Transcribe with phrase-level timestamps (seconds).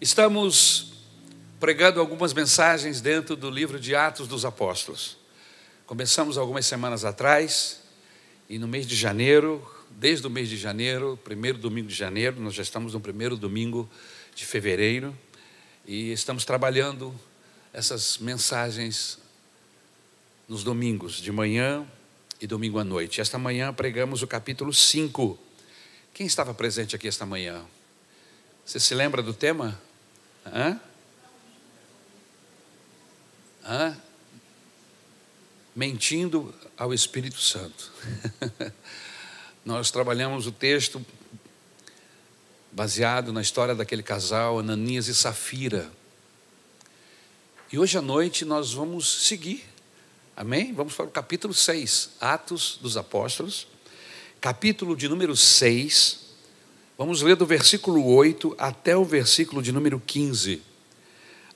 [0.00, 0.94] Estamos
[1.60, 5.18] pregando algumas mensagens dentro do livro de Atos dos Apóstolos.
[5.84, 7.82] Começamos algumas semanas atrás
[8.48, 12.54] e no mês de janeiro, desde o mês de janeiro, primeiro domingo de janeiro, nós
[12.54, 13.90] já estamos no primeiro domingo
[14.34, 15.14] de fevereiro
[15.86, 17.14] e estamos trabalhando
[17.70, 19.18] essas mensagens
[20.48, 21.86] nos domingos, de manhã
[22.40, 23.20] e domingo à noite.
[23.20, 25.38] Esta manhã pregamos o capítulo 5.
[26.14, 27.62] Quem estava presente aqui esta manhã?
[28.64, 29.78] Você se lembra do tema?
[30.46, 30.80] Hã?
[33.64, 33.96] Hã?
[35.74, 37.92] Mentindo ao Espírito Santo.
[39.64, 41.04] Nós trabalhamos o texto
[42.72, 45.90] baseado na história daquele casal, Ananias e Safira.
[47.72, 49.64] E hoje à noite nós vamos seguir.
[50.36, 50.72] Amém?
[50.72, 53.68] Vamos para o capítulo 6, Atos dos Apóstolos,
[54.40, 56.29] capítulo de número 6.
[57.00, 60.60] Vamos ler do versículo 8 até o versículo de número 15.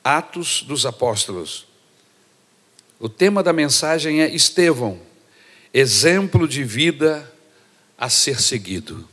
[0.03, 1.67] Atos dos Apóstolos.
[2.99, 4.99] O tema da mensagem é Estevão,
[5.75, 7.31] exemplo de vida
[7.99, 9.07] a ser seguido.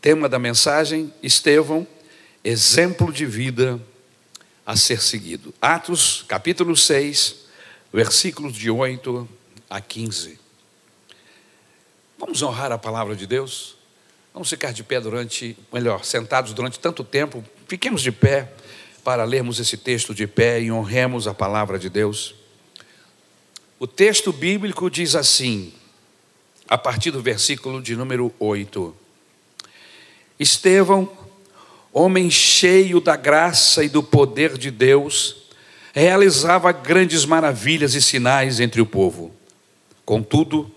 [0.00, 1.84] Tema da mensagem: Estevão,
[2.44, 3.82] exemplo de vida
[4.64, 5.52] a ser seguido.
[5.60, 7.46] Atos, capítulo 6,
[7.92, 9.28] versículos de 8
[9.68, 10.38] a 15.
[12.20, 13.82] Vamos honrar a palavra de Deus?
[14.34, 17.44] Vamos ficar de pé durante, melhor, sentados durante tanto tempo.
[17.68, 18.52] Fiquemos de pé
[19.04, 22.34] para lermos esse texto de pé e honremos a palavra de Deus.
[23.78, 25.72] O texto bíblico diz assim,
[26.68, 28.92] a partir do versículo de número 8:
[30.40, 31.08] Estevão,
[31.92, 35.44] homem cheio da graça e do poder de Deus,
[35.92, 39.32] realizava grandes maravilhas e sinais entre o povo.
[40.04, 40.73] Contudo,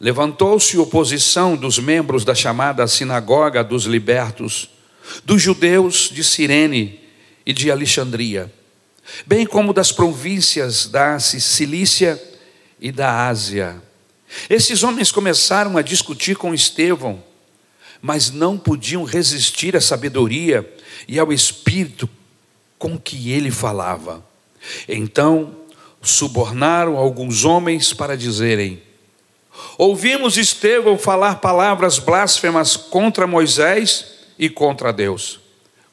[0.00, 4.70] levantou-se oposição dos membros da chamada Sinagoga dos Libertos,
[5.24, 6.98] dos judeus de Cirene
[7.44, 8.50] e de Alexandria,
[9.26, 12.20] bem como das províncias da Cilícia
[12.80, 13.82] e da Ásia.
[14.48, 17.22] Esses homens começaram a discutir com Estevão,
[18.00, 20.66] mas não podiam resistir à sabedoria
[21.06, 22.08] e ao espírito
[22.78, 24.24] com que ele falava.
[24.88, 25.56] Então,
[26.00, 28.80] subornaram alguns homens para dizerem:
[29.78, 34.06] Ouvimos Estevão falar palavras blasfemas contra Moisés
[34.38, 35.40] e contra Deus.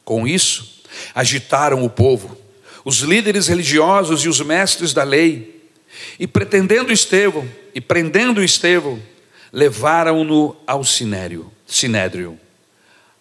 [0.04, 0.82] Com isso,
[1.14, 2.38] agitaram o povo,
[2.84, 5.70] os líderes religiosos e os mestres da lei,
[6.20, 9.02] e pretendendo Estevão e prendendo Estevão,
[9.52, 12.40] levaram-no ao sinédrio, sinédrio.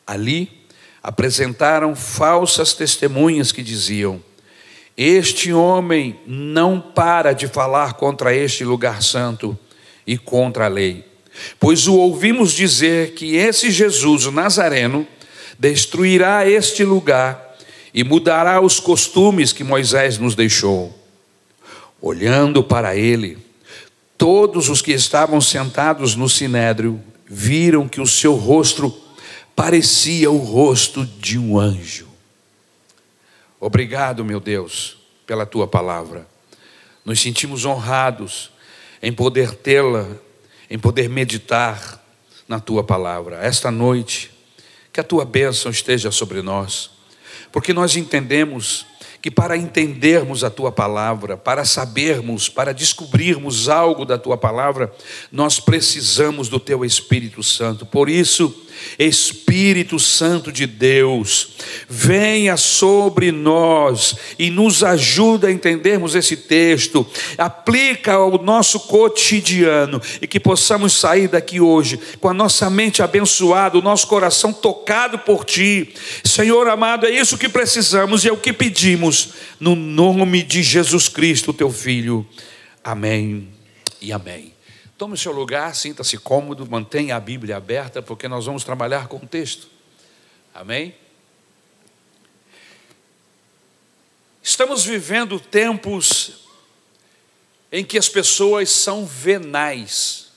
[0.06, 0.66] Ali
[1.02, 4.22] apresentaram falsas testemunhas que diziam:
[4.96, 9.58] Este homem não para de falar contra este lugar santo
[10.06, 11.04] e contra a lei.
[11.58, 15.06] Pois o ouvimos dizer que esse Jesus, o Nazareno,
[15.58, 17.56] destruirá este lugar
[17.92, 20.96] e mudará os costumes que Moisés nos deixou.
[22.00, 23.38] Olhando para ele,
[24.16, 28.94] todos os que estavam sentados no sinédrio viram que o seu rosto
[29.54, 32.06] parecia o rosto de um anjo.
[33.58, 36.28] Obrigado, meu Deus, pela tua palavra.
[37.04, 38.50] Nos sentimos honrados
[39.02, 40.06] em poder tê-la,
[40.70, 42.02] em poder meditar
[42.48, 43.38] na tua palavra.
[43.44, 44.30] Esta noite,
[44.92, 46.90] que a tua bênção esteja sobre nós,
[47.52, 48.86] porque nós entendemos
[49.20, 54.94] que para entendermos a tua palavra, para sabermos, para descobrirmos algo da tua palavra,
[55.32, 57.84] nós precisamos do teu Espírito Santo.
[57.84, 58.65] Por isso,
[58.98, 61.54] Espírito Santo de Deus,
[61.88, 70.26] venha sobre nós e nos ajuda a entendermos esse texto, aplica ao nosso cotidiano e
[70.26, 75.44] que possamos sair daqui hoje com a nossa mente abençoada, o nosso coração tocado por
[75.44, 75.94] Ti.
[76.24, 81.08] Senhor amado, é isso que precisamos e é o que pedimos, no nome de Jesus
[81.08, 82.26] Cristo, Teu Filho.
[82.82, 83.48] Amém
[84.00, 84.55] e amém.
[84.98, 89.18] Tome o seu lugar, sinta-se cômodo, mantenha a Bíblia aberta, porque nós vamos trabalhar com
[89.18, 89.68] o texto.
[90.54, 90.94] Amém?
[94.42, 96.46] Estamos vivendo tempos
[97.70, 100.28] em que as pessoas são venais.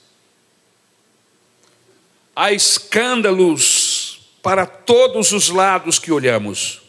[2.36, 6.82] Há escândalos para todos os lados que olhamos.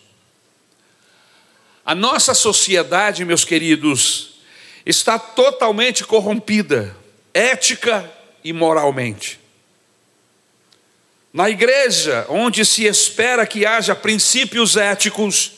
[1.86, 4.42] A nossa sociedade, meus queridos,
[4.86, 7.00] está totalmente corrompida
[7.34, 8.10] ética
[8.44, 9.40] e moralmente.
[11.34, 15.54] Na igreja, onde se espera que haja princípios éticos,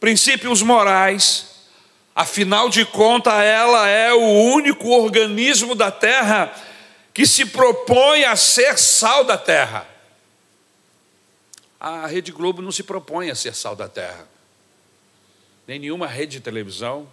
[0.00, 1.46] princípios morais,
[2.14, 6.52] afinal de contas, ela é o único organismo da terra
[7.14, 9.86] que se propõe a ser sal da terra.
[11.78, 14.26] A Rede Globo não se propõe a ser sal da terra.
[15.68, 17.08] Nem nenhuma rede de televisão,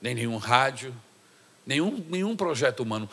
[0.00, 0.94] nem nenhum rádio,
[1.66, 3.08] nenhum, nenhum projeto humano.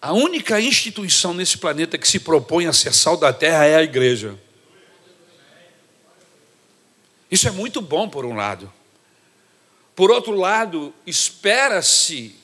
[0.00, 3.82] A única instituição nesse planeta que se propõe a ser sal da terra é a
[3.82, 4.38] igreja.
[7.30, 8.72] Isso é muito bom, por um lado.
[9.94, 12.36] Por outro lado, espera-se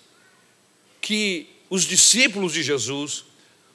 [1.00, 3.24] que os discípulos de Jesus,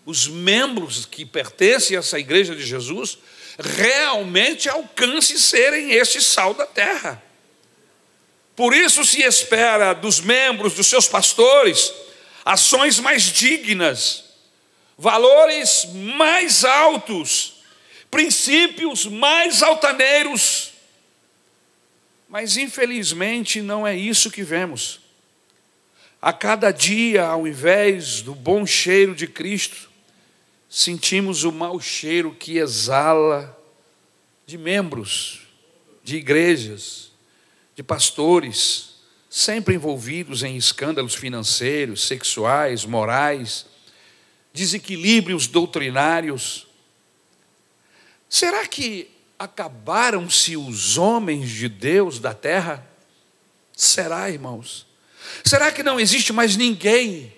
[0.06, 3.20] os membros que pertencem a essa igreja de Jesus,
[3.60, 7.24] realmente alcancem serem este sal da terra.
[8.58, 11.94] Por isso se espera dos membros, dos seus pastores,
[12.44, 14.24] ações mais dignas,
[14.98, 17.62] valores mais altos,
[18.10, 20.74] princípios mais altaneiros.
[22.28, 25.02] Mas infelizmente não é isso que vemos.
[26.20, 29.88] A cada dia, ao invés do bom cheiro de Cristo,
[30.68, 33.56] sentimos o mau cheiro que exala
[34.48, 35.42] de membros,
[36.04, 37.07] de igrejas,
[37.78, 38.96] de pastores,
[39.30, 43.68] sempre envolvidos em escândalos financeiros, sexuais, morais,
[44.52, 46.66] desequilíbrios doutrinários.
[48.28, 52.84] Será que acabaram-se os homens de Deus da terra?
[53.76, 54.88] Será, irmãos?
[55.46, 57.32] Será que não existe mais ninguém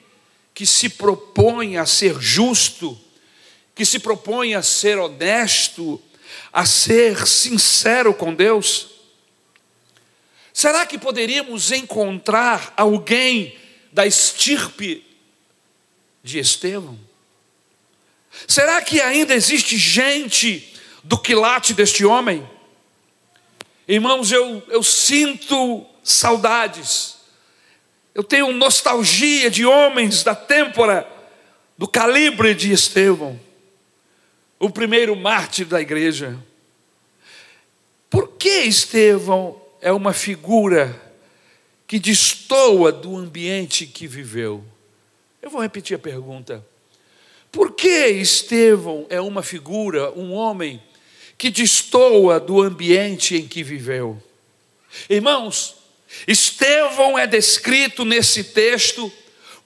[0.53, 2.97] que se propõe a ser justo,
[3.75, 6.01] que se propõe a ser honesto,
[6.53, 8.88] a ser sincero com Deus?
[10.53, 13.57] Será que poderíamos encontrar alguém
[13.91, 15.05] da estirpe
[16.23, 16.97] de Estevão?
[18.47, 20.73] Será que ainda existe gente
[21.03, 22.47] do quilate deste homem?
[23.87, 27.17] Irmãos, eu, eu sinto saudades,
[28.13, 31.07] eu tenho nostalgia de homens da têmpora,
[31.77, 33.39] do calibre de Estevão,
[34.59, 36.37] o primeiro mártir da igreja.
[38.09, 40.99] Por que Estevão é uma figura
[41.87, 44.63] que destoa do ambiente que viveu.
[45.41, 46.65] Eu vou repetir a pergunta.
[47.51, 50.81] Por que Estevão é uma figura, um homem,
[51.37, 54.21] que destoa do ambiente em que viveu?
[55.09, 55.75] Irmãos,
[56.27, 59.11] Estevão é descrito nesse texto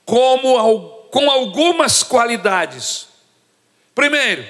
[0.05, 3.07] como com algumas qualidades.
[3.93, 4.45] Primeiro,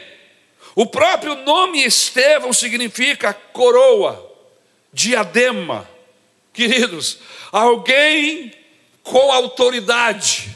[0.75, 4.32] o próprio nome Estevão significa coroa
[4.93, 5.89] diadema.
[6.53, 7.17] Queridos,
[7.51, 8.53] alguém
[9.01, 10.55] com autoridade.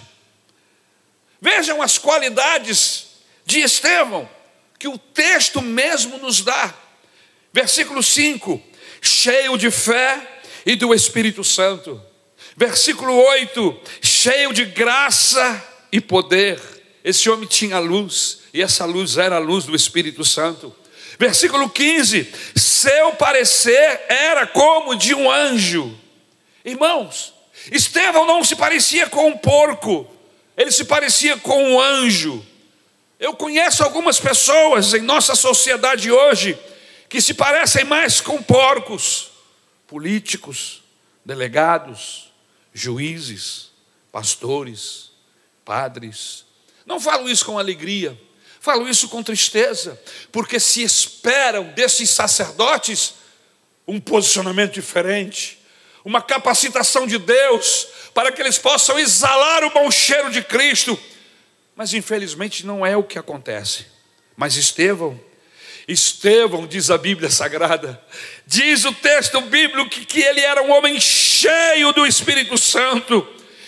[1.41, 3.07] Vejam as qualidades
[3.45, 4.29] de Estevão,
[4.77, 6.73] que o texto mesmo nos dá.
[7.51, 8.61] Versículo 5:
[9.01, 12.01] cheio de fé e do Espírito Santo.
[12.55, 16.59] Versículo 8: cheio de graça e poder.
[17.03, 20.75] Esse homem tinha luz, e essa luz era a luz do Espírito Santo.
[21.19, 25.97] Versículo 15: seu parecer era como de um anjo.
[26.63, 27.33] Irmãos,
[27.71, 30.09] Estevão não se parecia com um porco,
[30.55, 32.45] ele se parecia com um anjo.
[33.19, 36.57] Eu conheço algumas pessoas em nossa sociedade hoje
[37.09, 39.31] que se parecem mais com porcos,
[39.87, 40.83] políticos,
[41.25, 42.31] delegados,
[42.73, 43.71] juízes,
[44.11, 45.11] pastores,
[45.65, 46.45] padres.
[46.85, 48.17] Não falo isso com alegria,
[48.59, 49.99] Falo isso com tristeza,
[50.31, 53.13] porque se esperam desses sacerdotes
[53.87, 55.57] um posicionamento diferente,
[56.03, 60.99] uma capacitação de Deus, para que eles possam exalar o bom cheiro de Cristo.
[61.75, 63.85] Mas infelizmente não é o que acontece.
[64.35, 65.19] Mas Estevão,
[65.87, 68.01] Estevão, diz a Bíblia Sagrada,
[68.45, 73.25] diz o texto bíblico que, que ele era um homem cheio do Espírito Santo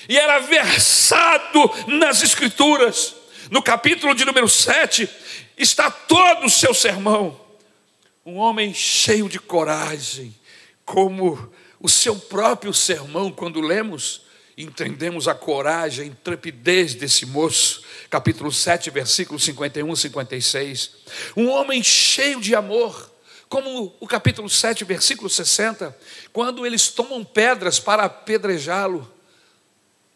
[0.09, 3.15] e era versado nas Escrituras
[3.49, 5.09] no capítulo de número 7,
[5.57, 7.39] está todo o seu sermão.
[8.25, 10.35] Um homem cheio de coragem,
[10.85, 14.21] como o seu próprio sermão, quando lemos,
[14.57, 17.83] entendemos a coragem, a intrepidez desse moço.
[18.09, 20.91] Capítulo 7, versículos 51 e 56.
[21.35, 23.09] Um homem cheio de amor,
[23.47, 25.97] como o capítulo 7, versículo 60,
[26.31, 29.11] quando eles tomam pedras para apedrejá-lo,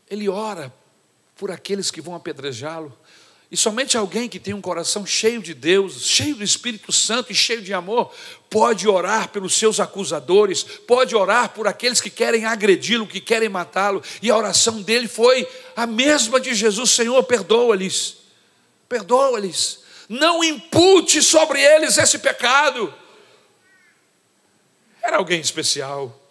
[0.10, 0.72] ele ora
[1.36, 2.96] por aqueles que vão apedrejá-lo.
[3.53, 7.36] E somente alguém que tem um coração cheio de Deus, cheio do Espírito Santo e
[7.36, 8.12] cheio de amor,
[8.50, 14.01] pode orar pelos seus acusadores, pode orar por aqueles que querem agredi-lo, que querem matá-lo.
[14.24, 18.17] E a oração dele foi a mesma de Jesus: Senhor, perdoa-lhes,
[18.89, 22.91] perdoa-lhes, não impute sobre eles esse pecado.
[25.00, 26.27] Era alguém especial,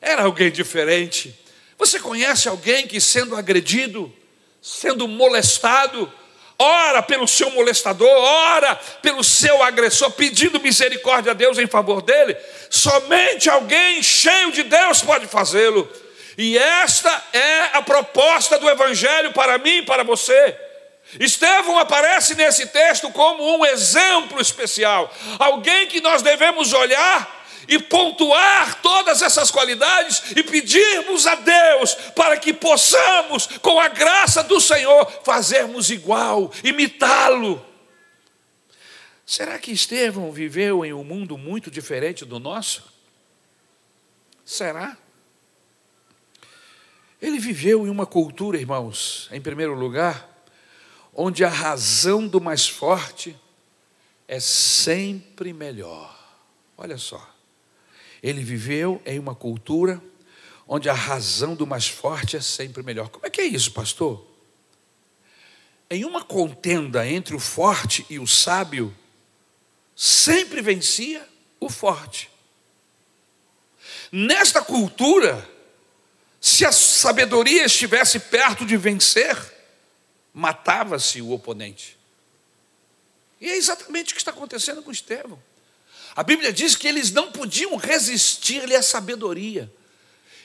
[0.00, 1.38] era alguém diferente.
[1.78, 4.12] Você conhece alguém que, sendo agredido,
[4.60, 6.12] sendo molestado,
[6.64, 12.36] ora pelo seu molestador, ora pelo seu agressor, pedindo misericórdia a Deus em favor dele.
[12.70, 15.88] Somente alguém cheio de Deus pode fazê-lo.
[16.36, 20.56] E esta é a proposta do Evangelho para mim e para você.
[21.20, 28.80] Estevão aparece nesse texto como um exemplo especial, alguém que nós devemos olhar e pontuar
[28.80, 35.10] todas essas qualidades e pedirmos a Deus para que possamos, com a graça do Senhor,
[35.24, 37.64] fazermos igual, imitá-lo.
[39.26, 42.84] Será que Estevão viveu em um mundo muito diferente do nosso?
[44.44, 44.96] Será?
[47.20, 50.28] Ele viveu em uma cultura, irmãos, em primeiro lugar,
[51.14, 53.34] onde a razão do mais forte
[54.28, 56.14] é sempre melhor.
[56.76, 57.33] Olha só.
[58.24, 60.02] Ele viveu em uma cultura
[60.66, 63.10] onde a razão do mais forte é sempre melhor.
[63.10, 64.26] Como é que é isso, pastor?
[65.90, 68.96] Em uma contenda entre o forte e o sábio,
[69.94, 71.28] sempre vencia
[71.60, 72.30] o forte.
[74.10, 75.46] Nesta cultura,
[76.40, 79.36] se a sabedoria estivesse perto de vencer,
[80.32, 81.98] matava-se o oponente.
[83.38, 85.38] E é exatamente o que está acontecendo com Estevão.
[86.16, 89.72] A Bíblia diz que eles não podiam resistir-lhe à sabedoria.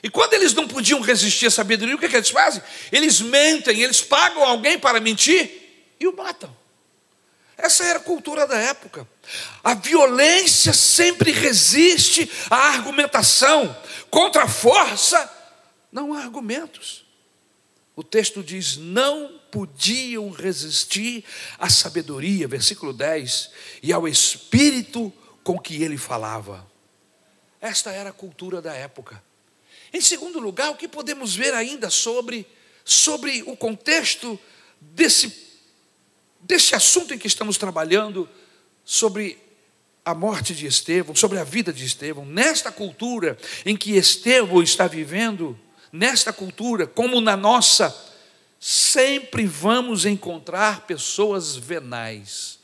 [0.02, 2.62] E quando eles não podiam resistir à sabedoria, o que, é que eles fazem?
[2.90, 6.54] Eles mentem, eles pagam alguém para mentir e o matam.
[7.56, 9.06] Essa era a cultura da época.
[9.62, 13.76] A violência sempre resiste à argumentação.
[14.10, 15.30] Contra a força,
[15.92, 17.04] não há argumentos.
[17.94, 21.22] O texto diz: não podiam resistir
[21.58, 23.50] à sabedoria, versículo 10,
[23.82, 26.66] e ao espírito com que ele falava.
[27.60, 29.22] Esta era a cultura da época.
[29.92, 32.46] Em segundo lugar, o que podemos ver ainda sobre,
[32.84, 34.38] sobre o contexto
[34.80, 35.58] desse,
[36.40, 38.28] desse assunto em que estamos trabalhando,
[38.84, 39.38] sobre
[40.04, 44.86] a morte de Estevão, sobre a vida de Estevão, nesta cultura em que Estevão está
[44.86, 45.58] vivendo,
[45.92, 47.94] nesta cultura, como na nossa,
[48.58, 52.59] sempre vamos encontrar pessoas venais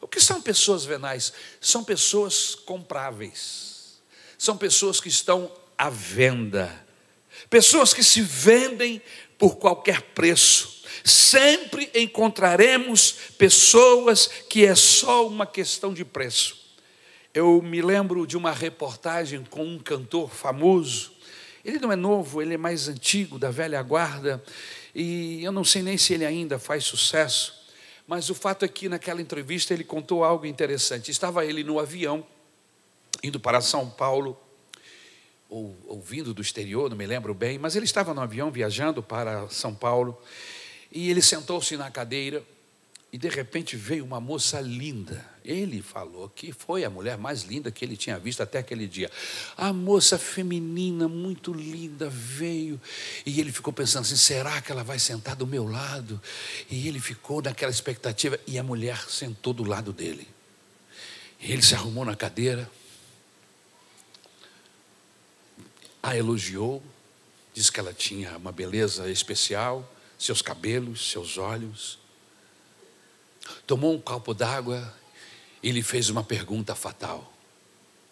[0.00, 1.32] o que são pessoas venais?
[1.60, 4.00] São pessoas compráveis,
[4.38, 6.86] são pessoas que estão à venda,
[7.48, 9.00] pessoas que se vendem
[9.38, 10.76] por qualquer preço.
[11.04, 16.66] Sempre encontraremos pessoas que é só uma questão de preço.
[17.32, 21.12] Eu me lembro de uma reportagem com um cantor famoso.
[21.64, 24.42] Ele não é novo, ele é mais antigo, da velha guarda,
[24.94, 27.54] e eu não sei nem se ele ainda faz sucesso.
[28.06, 31.10] Mas o fato é que naquela entrevista ele contou algo interessante.
[31.10, 32.24] Estava ele no avião,
[33.22, 34.38] indo para São Paulo,
[35.48, 39.02] ou, ou vindo do exterior, não me lembro bem, mas ele estava no avião viajando
[39.02, 40.20] para São Paulo,
[40.90, 42.44] e ele sentou-se na cadeira,
[43.12, 45.35] e de repente veio uma moça linda.
[45.46, 49.10] Ele falou que foi a mulher mais linda que ele tinha visto até aquele dia.
[49.56, 52.80] A moça feminina, muito linda, veio.
[53.24, 56.20] E ele ficou pensando assim: será que ela vai sentar do meu lado?
[56.68, 58.38] E ele ficou naquela expectativa.
[58.46, 60.28] E a mulher sentou do lado dele.
[61.40, 62.68] Ele se arrumou na cadeira,
[66.02, 66.82] a elogiou,
[67.54, 69.88] disse que ela tinha uma beleza especial,
[70.18, 71.98] seus cabelos, seus olhos
[73.66, 74.92] tomou um copo d'água
[75.66, 77.32] e lhe fez uma pergunta fatal.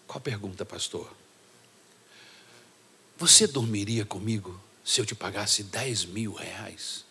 [0.08, 1.08] Qual pergunta, pastor?
[3.16, 7.04] Você dormiria comigo se eu te pagasse 10 mil reais?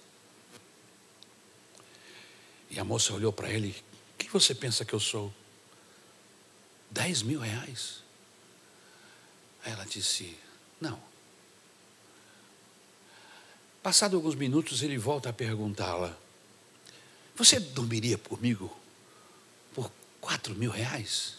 [2.69, 3.73] E a moça olhou para ele:
[4.17, 5.33] Quem você pensa que eu sou?
[6.91, 8.03] 10 mil reais?
[9.63, 10.38] Aí ela disse:
[10.81, 11.01] Não.
[13.81, 16.17] Passado alguns minutos, ele volta a perguntá-la:
[17.33, 18.82] você dormiria comigo
[20.24, 21.36] quatro mil reais?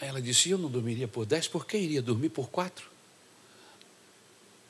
[0.00, 2.88] Aí ela disse: Eu não dormiria por dez, por que iria dormir por quatro?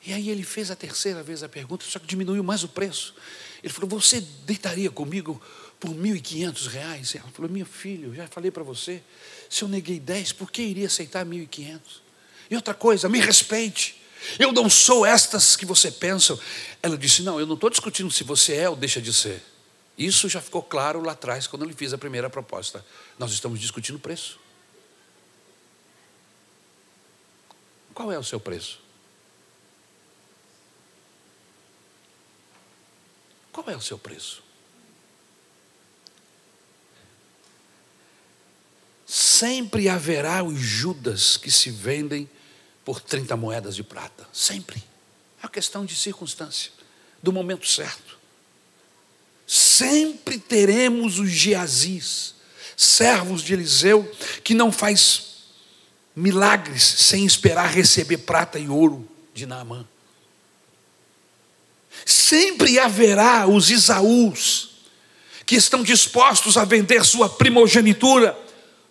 [0.03, 3.13] E aí ele fez a terceira vez a pergunta, só que diminuiu mais o preço.
[3.63, 5.41] Ele falou: Você deitaria comigo
[5.79, 7.13] por mil e quinhentos reais?
[7.15, 9.03] Ela falou: Meu filho, já falei para você,
[9.49, 12.01] se eu neguei dez, por que iria aceitar mil e quinhentos?
[12.49, 14.01] E outra coisa, me respeite.
[14.39, 16.39] Eu não sou estas que você pensa.
[16.81, 19.43] Ela disse: Não, eu não estou discutindo se você é ou deixa de ser.
[19.97, 22.85] Isso já ficou claro lá atrás, quando eu lhe fiz a primeira proposta.
[23.17, 24.39] Nós estamos discutindo preço.
[27.93, 28.79] Qual é o seu preço?
[33.51, 34.43] Qual é o seu preço?
[39.03, 42.29] Sempre haverá os Judas que se vendem
[42.85, 44.27] por 30 moedas de prata.
[44.31, 44.83] Sempre.
[45.41, 46.71] É uma questão de circunstância,
[47.23, 48.16] do momento certo.
[49.77, 52.33] Sempre teremos os Geazis,
[52.75, 54.11] servos de Eliseu,
[54.43, 55.43] que não faz
[56.15, 59.87] milagres sem esperar receber prata e ouro de Naamã.
[62.03, 64.71] Sempre haverá os Isaús,
[65.45, 68.35] que estão dispostos a vender sua primogenitura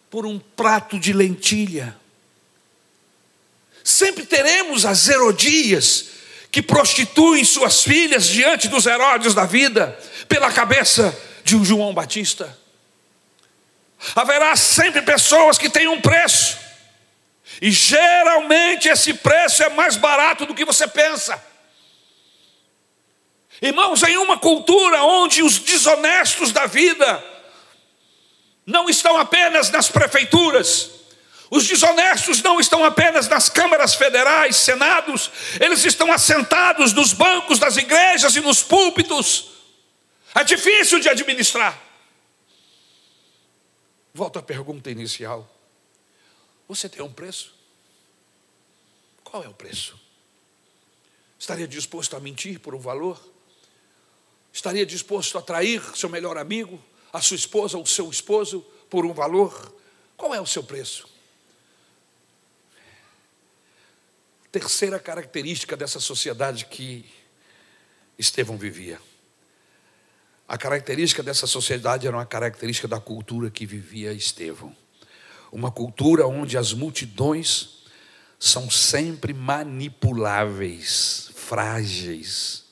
[0.08, 1.96] por um prato de lentilha.
[3.82, 6.04] Sempre teremos as Herodias,
[6.48, 12.56] que prostituem suas filhas diante dos Herodes da vida, pela cabeça de um João Batista.
[14.14, 16.58] Haverá sempre pessoas que têm um preço,
[17.60, 21.42] e geralmente esse preço é mais barato do que você pensa.
[23.62, 27.24] Irmãos, em uma cultura onde os desonestos da vida
[28.66, 30.90] não estão apenas nas prefeituras,
[31.50, 35.30] os desonestos não estão apenas nas câmaras federais, senados,
[35.60, 39.55] eles estão assentados nos bancos das igrejas e nos púlpitos.
[40.38, 41.82] É difícil de administrar.
[44.12, 45.50] Volto à pergunta inicial:
[46.68, 47.54] Você tem um preço?
[49.24, 49.98] Qual é o preço?
[51.38, 53.18] Estaria disposto a mentir por um valor?
[54.52, 59.14] Estaria disposto a trair seu melhor amigo, a sua esposa ou seu esposo por um
[59.14, 59.74] valor?
[60.18, 61.08] Qual é o seu preço?
[64.52, 67.10] Terceira característica dessa sociedade que
[68.18, 69.00] Estevão vivia.
[70.48, 74.74] A característica dessa sociedade era uma característica da cultura que vivia Estevão.
[75.50, 77.84] Uma cultura onde as multidões
[78.38, 82.66] são sempre manipuláveis, frágeis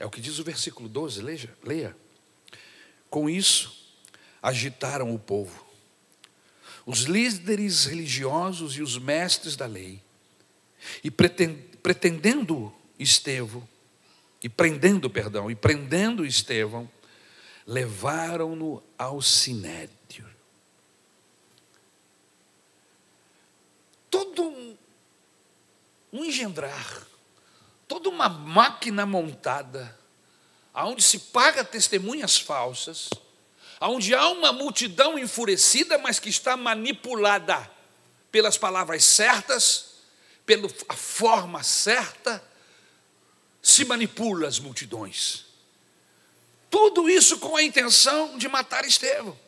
[0.00, 1.54] É o que diz o versículo 12, leia.
[1.62, 1.96] leia.
[3.10, 3.94] Com isso,
[4.42, 5.66] agitaram o povo.
[6.86, 10.02] Os líderes religiosos e os mestres da lei.
[11.04, 13.66] E pretendendo Estevão,
[14.42, 16.90] e prendendo, perdão, e prendendo Estevão,
[17.66, 20.28] levaram-no ao sinédrio.
[24.10, 24.76] Todo um,
[26.12, 27.10] engendrar
[27.90, 29.98] toda uma máquina montada,
[30.72, 33.10] aonde se paga testemunhas falsas,
[33.80, 37.68] aonde há uma multidão enfurecida, mas que está manipulada
[38.30, 39.94] pelas palavras certas,
[40.46, 42.40] pela forma certa,
[43.62, 45.44] se manipula as multidões.
[46.70, 49.38] Tudo isso com a intenção de matar Estevão.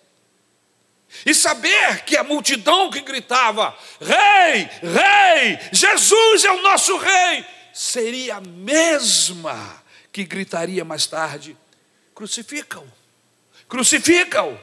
[1.27, 8.37] E saber que a multidão que gritava: Rei, Rei, Jesus é o nosso Rei, seria
[8.37, 11.57] a mesma que gritaria mais tarde:
[12.15, 12.91] crucificam,
[13.69, 14.59] crucificam.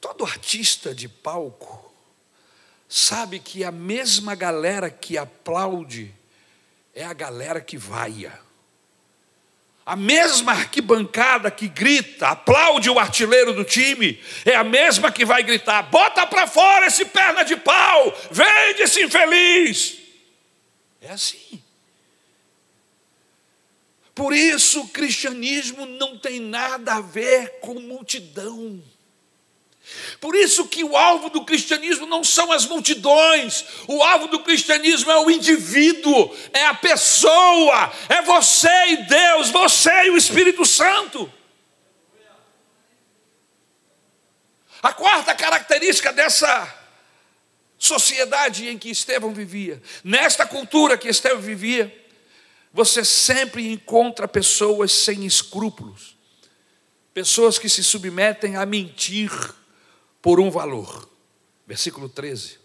[0.00, 1.91] Todo artista de palco
[2.92, 6.14] sabe que a mesma galera que aplaude
[6.94, 8.38] é a galera que vaia.
[9.84, 15.42] A mesma arquibancada que grita, aplaude o artilheiro do time, é a mesma que vai
[15.42, 19.96] gritar: bota para fora esse perna de pau, vende esse infeliz.
[21.00, 21.62] É assim.
[24.14, 28.82] Por isso o cristianismo não tem nada a ver com multidão.
[30.20, 35.10] Por isso que o alvo do cristianismo não são as multidões, o alvo do cristianismo
[35.10, 41.32] é o indivíduo, é a pessoa, é você e Deus, você e o Espírito Santo.
[44.82, 46.82] A quarta característica dessa
[47.78, 51.92] sociedade em que Estevão vivia, nesta cultura que Estevão vivia,
[52.72, 56.16] você sempre encontra pessoas sem escrúpulos,
[57.12, 59.30] pessoas que se submetem a mentir,
[60.22, 61.08] por um valor.
[61.66, 62.58] Versículo 13.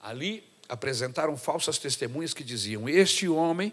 [0.00, 3.72] Ali apresentaram falsas testemunhas que diziam: Este homem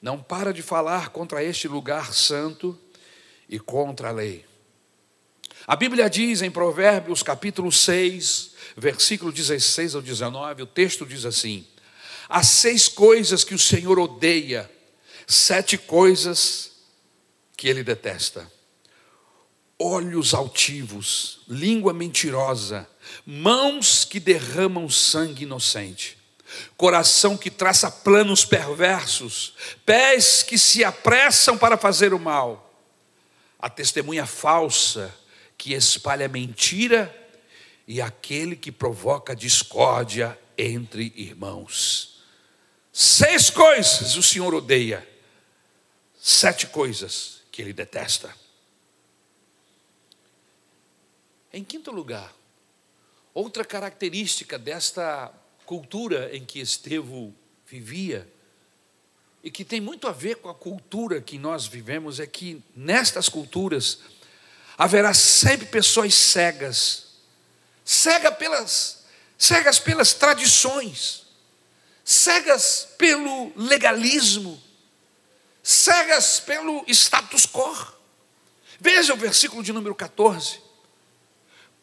[0.00, 2.78] não para de falar contra este lugar santo
[3.48, 4.46] e contra a lei.
[5.66, 11.66] A Bíblia diz em Provérbios capítulo 6, versículo 16 ao 19, o texto diz assim:
[12.28, 14.70] Há seis coisas que o Senhor odeia,
[15.26, 16.72] sete coisas
[17.56, 18.50] que ele detesta
[19.78, 22.88] olhos altivos, língua mentirosa,
[23.26, 26.18] mãos que derramam sangue inocente,
[26.76, 29.54] coração que traça planos perversos,
[29.84, 32.72] pés que se apressam para fazer o mal,
[33.58, 35.14] a testemunha falsa
[35.56, 37.14] que espalha mentira
[37.86, 42.22] e aquele que provoca discórdia entre irmãos.
[42.92, 45.06] Seis coisas o Senhor odeia,
[46.20, 48.41] sete coisas que ele detesta.
[51.52, 52.34] Em quinto lugar,
[53.34, 55.30] outra característica desta
[55.66, 57.34] cultura em que Estevão
[57.66, 58.26] vivia,
[59.42, 63.28] e que tem muito a ver com a cultura que nós vivemos, é que nestas
[63.28, 63.98] culturas
[64.78, 67.16] haverá sempre pessoas cegas,
[67.84, 69.04] cega pelas,
[69.36, 71.26] cegas pelas tradições,
[72.04, 74.62] cegas pelo legalismo,
[75.62, 77.76] cegas pelo status quo.
[78.80, 80.71] Veja o versículo de número 14.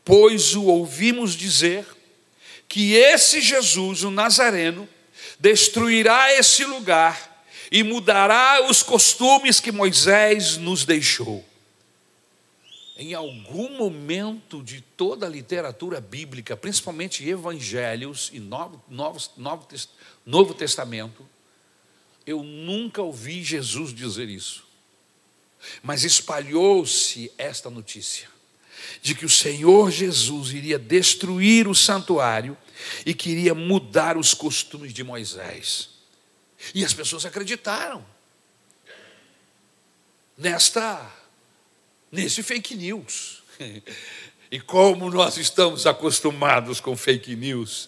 [0.09, 1.85] Pois o ouvimos dizer
[2.67, 4.89] que esse Jesus, o Nazareno,
[5.39, 11.45] destruirá esse lugar e mudará os costumes que Moisés nos deixou.
[12.97, 19.67] Em algum momento de toda a literatura bíblica, principalmente evangelhos e Novo, Novo, Novo,
[20.25, 21.23] Novo Testamento,
[22.25, 24.67] eu nunca ouvi Jesus dizer isso.
[25.83, 28.38] Mas espalhou-se esta notícia
[29.01, 32.57] de que o Senhor Jesus iria destruir o santuário
[33.05, 35.89] e queria mudar os costumes de Moisés.
[36.73, 38.05] E as pessoas acreditaram
[40.37, 41.13] nesta
[42.11, 43.43] nesse fake news.
[44.51, 47.87] E como nós estamos acostumados com fake news,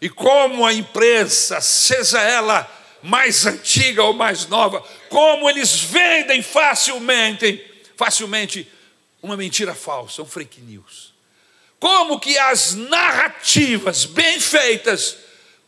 [0.00, 2.70] e como a imprensa, seja ela
[3.02, 7.64] mais antiga ou mais nova, como eles vendem facilmente,
[7.96, 8.70] facilmente
[9.26, 11.14] uma mentira falsa, um fake news.
[11.78, 15.18] Como que as narrativas bem feitas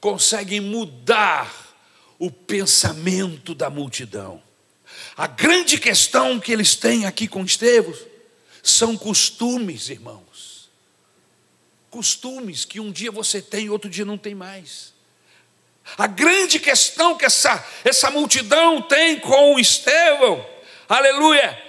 [0.01, 1.77] conseguem mudar
[2.19, 4.43] o pensamento da multidão.
[5.17, 7.95] A grande questão que eles têm aqui com Estevão
[8.63, 10.71] são costumes, irmãos.
[11.91, 14.93] Costumes que um dia você tem e outro dia não tem mais.
[15.97, 20.45] A grande questão que essa, essa multidão tem com Estevão,
[20.89, 21.68] aleluia,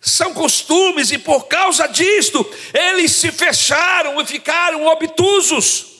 [0.00, 5.98] são costumes, e por causa disto, eles se fecharam e ficaram obtusos.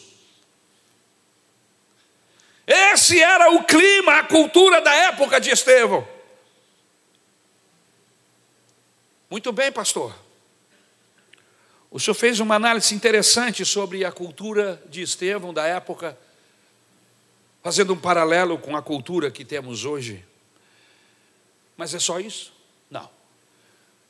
[2.66, 6.06] Esse era o clima, a cultura da época de Estevão.
[9.30, 10.14] Muito bem, pastor.
[11.90, 16.18] O senhor fez uma análise interessante sobre a cultura de Estevão da época,
[17.62, 20.24] fazendo um paralelo com a cultura que temos hoje.
[21.76, 22.57] Mas é só isso?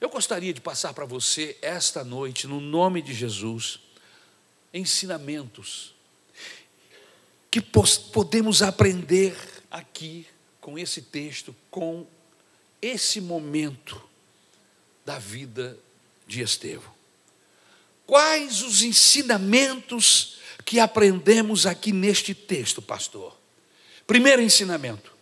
[0.01, 3.81] Eu gostaria de passar para você esta noite, no nome de Jesus,
[4.73, 5.95] ensinamentos
[7.51, 9.37] que podemos aprender
[9.71, 10.27] aqui
[10.61, 12.07] com esse texto, com
[12.81, 14.01] esse momento
[15.05, 15.77] da vida
[16.27, 16.95] de Estevão.
[18.07, 23.37] Quais os ensinamentos que aprendemos aqui neste texto, pastor?
[24.07, 25.18] Primeiro ensinamento: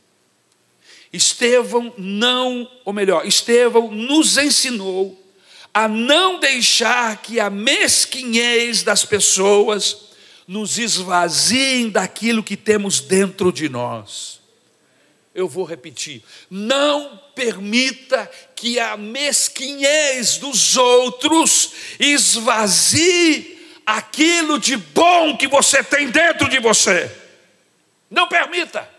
[1.16, 5.22] Estevão não, ou melhor, Estevão nos ensinou
[5.72, 10.06] a não deixar que a mesquinhez das pessoas
[10.48, 14.40] nos esvaziem daquilo que temos dentro de nós.
[15.34, 25.46] Eu vou repetir: não permita que a mesquinhez dos outros esvazie aquilo de bom que
[25.46, 27.10] você tem dentro de você.
[28.10, 28.95] Não permita.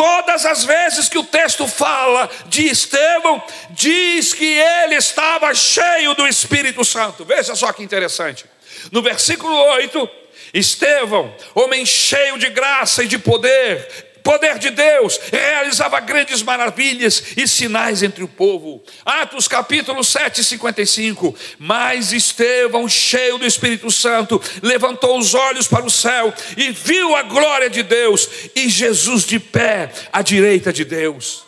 [0.00, 6.26] Todas as vezes que o texto fala de Estevão, diz que ele estava cheio do
[6.26, 7.22] Espírito Santo.
[7.22, 8.46] Veja só que interessante.
[8.90, 10.08] No versículo 8,
[10.54, 17.46] Estevão, homem cheio de graça e de poder, poder de Deus, realizava grandes maravilhas e
[17.46, 18.82] sinais entre o povo.
[19.04, 21.34] Atos capítulo 7, 55.
[21.58, 27.22] Mas Estevão, cheio do Espírito Santo, levantou os olhos para o céu e viu a
[27.22, 31.44] glória de Deus e Jesus de pé à direita de Deus.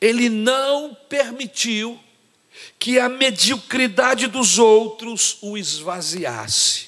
[0.00, 1.98] Ele não permitiu
[2.78, 6.87] que a mediocridade dos outros o esvaziasse.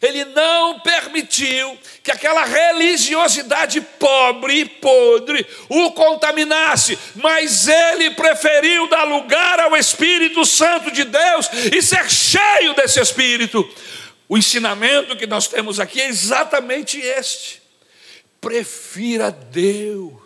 [0.00, 9.04] Ele não permitiu que aquela religiosidade pobre e podre o contaminasse, mas ele preferiu dar
[9.04, 13.68] lugar ao Espírito Santo de Deus e ser cheio desse Espírito.
[14.28, 17.62] O ensinamento que nós temos aqui é exatamente este:
[18.40, 20.25] prefira Deus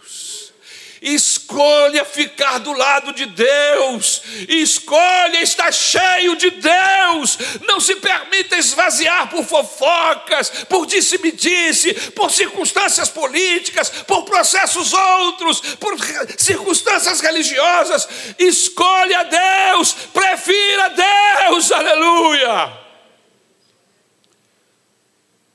[1.01, 9.31] Escolha ficar do lado de Deus, escolha estar cheio de Deus, não se permita esvaziar
[9.31, 15.97] por fofocas, por disse-me-disse, por circunstâncias políticas, por processos outros, por
[16.37, 18.07] circunstâncias religiosas.
[18.39, 22.79] Escolha Deus, prefira Deus, aleluia.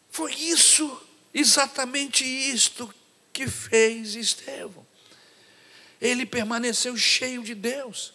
[0.10, 1.00] Foi isso,
[1.32, 2.92] exatamente isto
[3.32, 4.85] que fez Estevão
[6.02, 8.14] ele permaneceu cheio de Deus,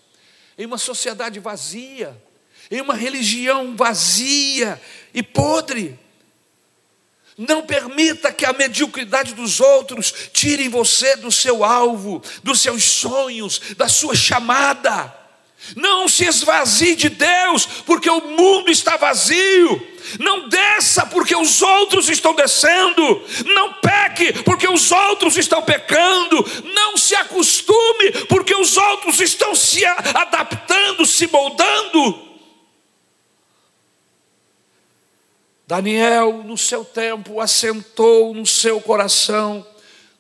[0.57, 2.17] em uma sociedade vazia,
[2.71, 4.81] em uma religião vazia
[5.13, 5.99] e podre.
[7.37, 13.61] Não permita que a mediocridade dos outros tire você do seu alvo, dos seus sonhos,
[13.77, 15.20] da sua chamada.
[15.77, 19.87] Não se esvazie de Deus, porque o mundo está vazio.
[20.19, 23.23] Não desça porque os outros estão descendo.
[23.47, 26.45] Não peque porque os outros estão pecando.
[26.75, 32.31] Não se acostume porque os outros estão se adaptando, se moldando.
[35.67, 39.65] Daniel, no seu tempo, assentou no seu coração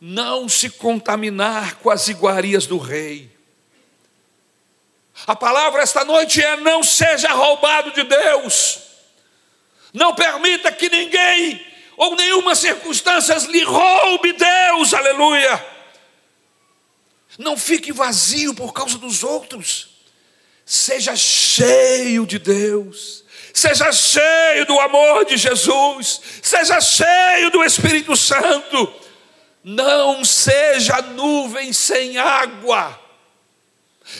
[0.00, 3.30] não se contaminar com as iguarias do rei.
[5.26, 8.78] A palavra esta noite é: não seja roubado de Deus.
[9.92, 11.64] Não permita que ninguém
[11.96, 15.66] ou nenhuma circunstância lhe roube Deus, aleluia.
[17.38, 19.88] Não fique vazio por causa dos outros.
[20.64, 23.24] Seja cheio de Deus.
[23.52, 26.20] Seja cheio do amor de Jesus.
[26.42, 28.92] Seja cheio do Espírito Santo.
[29.64, 33.00] Não seja nuvem sem água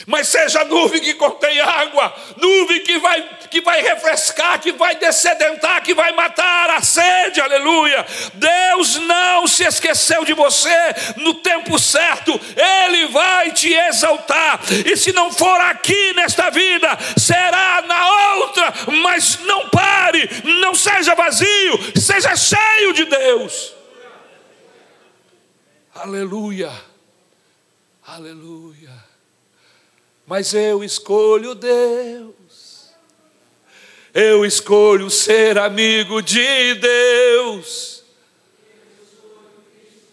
[0.07, 5.81] mas seja nuvem que contém água, nuvem que vai, que vai refrescar, que vai descedentar,
[5.83, 8.05] que vai matar a sede, aleluia.
[8.33, 10.69] Deus não se esqueceu de você
[11.17, 17.83] no tempo certo, Ele vai te exaltar, e se não for aqui nesta vida, será
[17.87, 18.73] na outra,
[19.03, 20.29] mas não pare,
[20.61, 23.73] não seja vazio, seja cheio de Deus,
[25.93, 26.71] aleluia,
[28.07, 29.00] aleluia
[30.31, 32.93] mas eu escolho Deus.
[34.13, 38.01] Eu escolho ser amigo de Deus.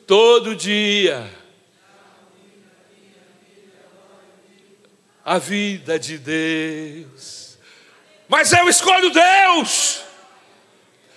[0.09, 1.25] Todo dia.
[5.25, 7.57] A vida de Deus.
[8.27, 10.03] Mas eu escolho Deus.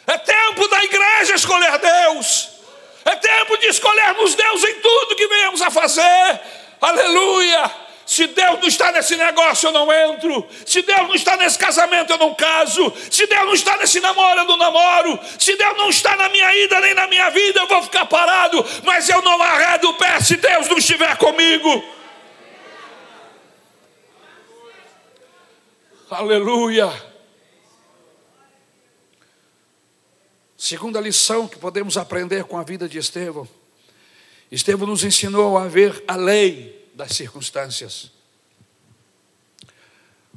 [0.06, 2.52] É tempo da igreja escolher Deus.
[3.04, 6.40] É tempo de escolhermos Deus em tudo que venhamos a fazer.
[6.80, 7.90] Aleluia.
[8.12, 10.46] Se Deus não está nesse negócio, eu não entro.
[10.66, 12.94] Se Deus não está nesse casamento, eu não caso.
[13.10, 15.18] Se Deus não está nesse namoro, eu não namoro.
[15.40, 18.66] Se Deus não está na minha ida nem na minha vida, eu vou ficar parado.
[18.84, 21.86] Mas eu não arredo o pé se Deus não estiver comigo.
[26.10, 26.92] Aleluia.
[30.58, 33.48] Segunda lição que podemos aprender com a vida de Estevão.
[34.52, 38.12] Estevão nos ensinou a ver a lei das circunstâncias.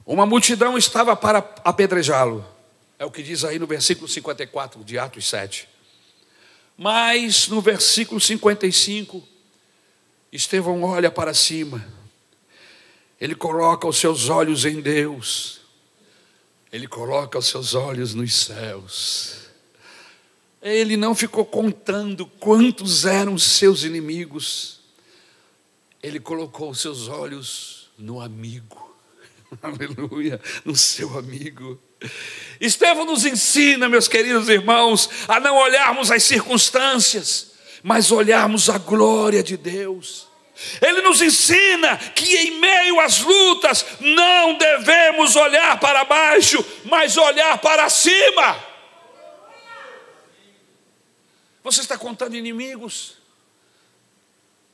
[0.06, 2.44] Uma multidão estava para apedrejá-lo,
[2.98, 5.68] é o que diz aí no versículo 54 de Atos 7.
[6.76, 9.26] Mas no versículo 55,
[10.32, 11.86] Estevão olha para cima,
[13.20, 15.60] ele coloca os seus olhos em Deus,
[16.70, 19.44] ele coloca os seus olhos nos céus.
[20.60, 24.80] Ele não ficou contando quantos eram os seus inimigos
[26.04, 28.94] ele colocou os seus olhos no amigo.
[29.62, 31.80] Aleluia, no seu amigo.
[32.60, 39.42] Estevão nos ensina, meus queridos irmãos, a não olharmos as circunstâncias, mas olharmos a glória
[39.42, 40.28] de Deus.
[40.82, 47.56] Ele nos ensina que em meio às lutas não devemos olhar para baixo, mas olhar
[47.62, 48.62] para cima.
[51.62, 53.23] Você está contando inimigos?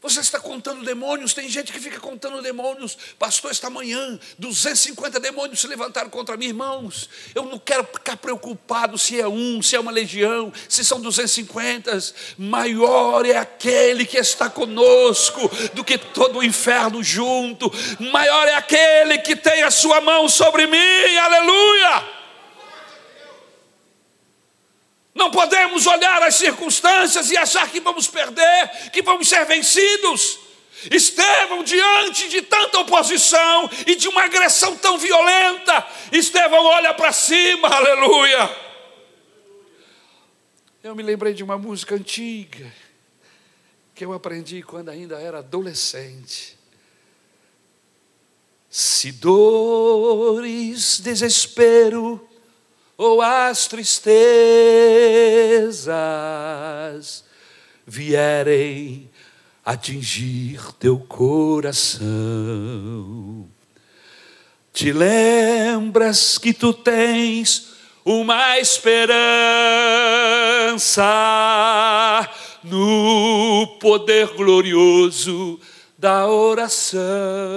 [0.03, 2.97] Você está contando demônios, tem gente que fica contando demônios.
[3.19, 7.07] Pastor, esta manhã, 250 demônios se levantaram contra mim, irmãos.
[7.35, 11.99] Eu não quero ficar preocupado se é um, se é uma legião, se são 250.
[12.39, 17.71] Maior é aquele que está conosco do que todo o inferno junto.
[18.11, 22.20] Maior é aquele que tem a sua mão sobre mim, aleluia.
[25.15, 30.39] Não podemos olhar as circunstâncias e achar que vamos perder, que vamos ser vencidos.
[30.91, 37.69] Estevão, diante de tanta oposição e de uma agressão tão violenta, Estevão olha para cima,
[37.75, 38.71] aleluia.
[40.83, 42.73] Eu me lembrei de uma música antiga
[43.95, 46.59] que eu aprendi quando ainda era adolescente.
[48.71, 52.27] Se dores, desespero,
[53.03, 54.05] ou as tristezas
[57.87, 59.09] vierem
[59.65, 62.05] atingir teu coração.
[64.71, 67.71] Te lembras que tu tens
[68.05, 69.09] uma esperança
[72.63, 75.59] no poder glorioso
[75.97, 77.57] da oração.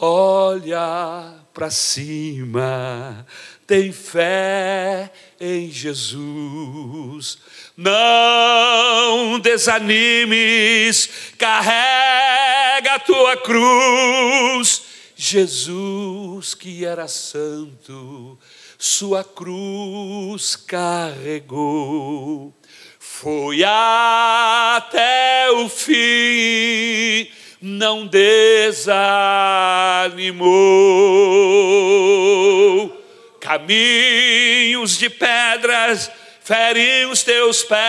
[0.00, 3.24] Olha para cima,
[3.70, 7.38] tem fé em Jesus.
[7.76, 14.82] Não desanimes, carrega a tua cruz.
[15.14, 18.36] Jesus, que era santo,
[18.76, 22.52] sua cruz carregou,
[22.98, 27.30] foi até o fim,
[27.62, 29.00] não desanimou.
[33.40, 36.10] Caminhos de pedras
[36.42, 37.80] ferem os teus pés,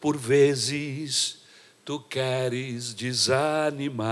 [0.00, 1.36] por vezes
[1.84, 4.06] tu queres desanimar.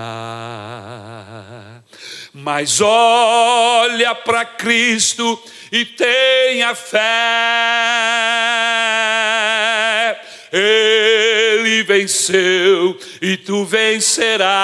[2.33, 7.00] Mas olha para Cristo e tenha fé.
[10.53, 14.55] Ele venceu e tu vencerás.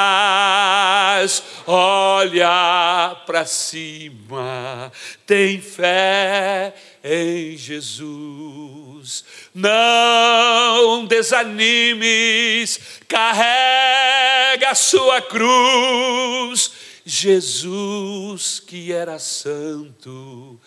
[1.67, 4.91] Olha para cima,
[5.27, 9.25] tem fé em Jesus.
[9.55, 16.73] Não desanimes, carrega a sua cruz.
[17.05, 20.61] Jesus, que era santo,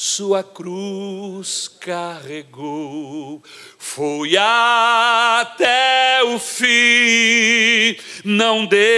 [0.00, 3.42] sua cruz carregou,
[3.76, 8.94] foi até o fim, não desanimou.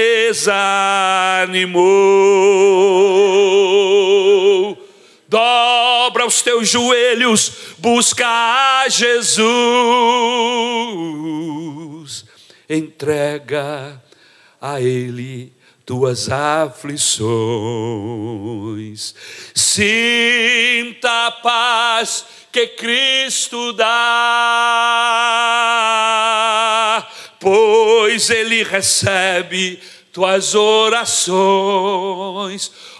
[5.26, 9.46] Dobra os teus joelhos, busca a Jesus,
[12.68, 14.04] entrega
[14.60, 15.59] a Ele
[15.90, 17.12] tuas aflições.
[19.52, 23.88] Sinta a paz que Cristo dá,
[27.40, 31.90] pois Ele recebe tuas orações.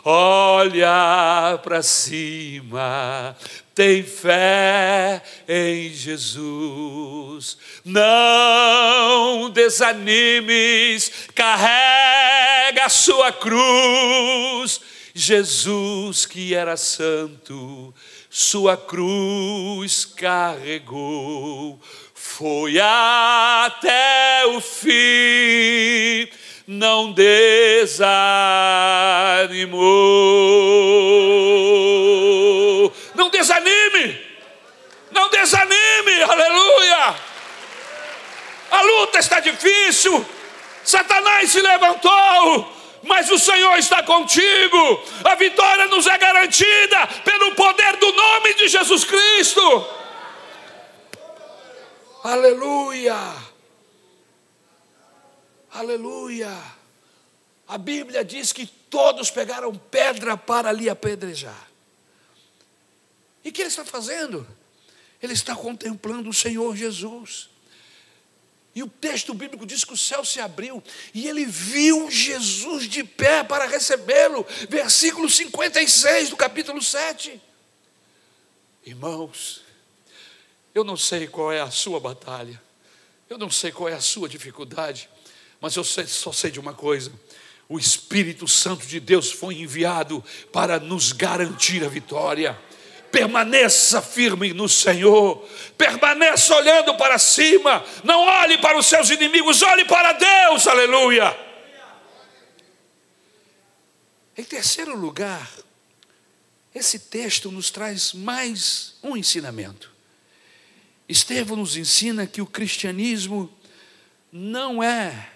[0.05, 3.37] Olha para cima,
[3.81, 7.57] tem fé em Jesus.
[7.83, 14.83] Não desanimes, carrega a sua cruz.
[15.15, 17.95] Jesus, que era santo,
[18.29, 21.81] sua cruz carregou,
[22.13, 26.29] foi até o fim,
[26.71, 28.13] não desanimou.
[33.13, 34.25] Não desanime,
[35.11, 37.17] não desanime, aleluia.
[38.71, 40.25] A luta está difícil,
[40.85, 45.03] Satanás se levantou, mas o Senhor está contigo.
[45.25, 49.87] A vitória nos é garantida pelo poder do nome de Jesus Cristo.
[52.23, 53.50] Aleluia.
[55.73, 56.51] Aleluia.
[57.67, 61.71] A Bíblia diz que todos pegaram pedra para lhe apedrejar.
[63.45, 64.47] E o que ele está fazendo?
[65.23, 67.49] Ele está contemplando o Senhor Jesus.
[68.75, 73.03] E o texto bíblico diz que o céu se abriu e ele viu Jesus de
[73.03, 74.47] pé para recebê-lo.
[74.69, 77.41] Versículo 56 do capítulo 7.
[78.85, 79.63] Irmãos,
[80.75, 82.61] eu não sei qual é a sua batalha,
[83.29, 85.09] eu não sei qual é a sua dificuldade,
[85.61, 87.13] mas eu só sei de uma coisa:
[87.69, 92.59] o Espírito Santo de Deus foi enviado para nos garantir a vitória.
[93.13, 95.45] Permaneça firme no Senhor,
[95.77, 101.37] permaneça olhando para cima, não olhe para os seus inimigos, olhe para Deus, aleluia.
[104.39, 105.51] Em terceiro lugar,
[106.73, 109.91] esse texto nos traz mais um ensinamento.
[111.09, 113.53] Estevão nos ensina que o cristianismo
[114.31, 115.31] não é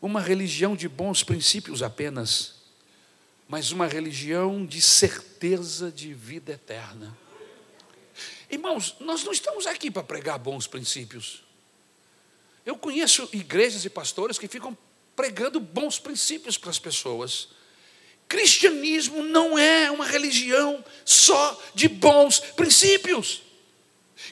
[0.00, 2.60] uma religião de bons princípios apenas
[3.50, 7.18] mas uma religião de certeza de vida eterna.
[8.48, 11.42] Irmãos, nós não estamos aqui para pregar bons princípios.
[12.64, 14.78] Eu conheço igrejas e pastores que ficam
[15.16, 17.48] pregando bons princípios para as pessoas.
[18.28, 23.42] Cristianismo não é uma religião só de bons princípios.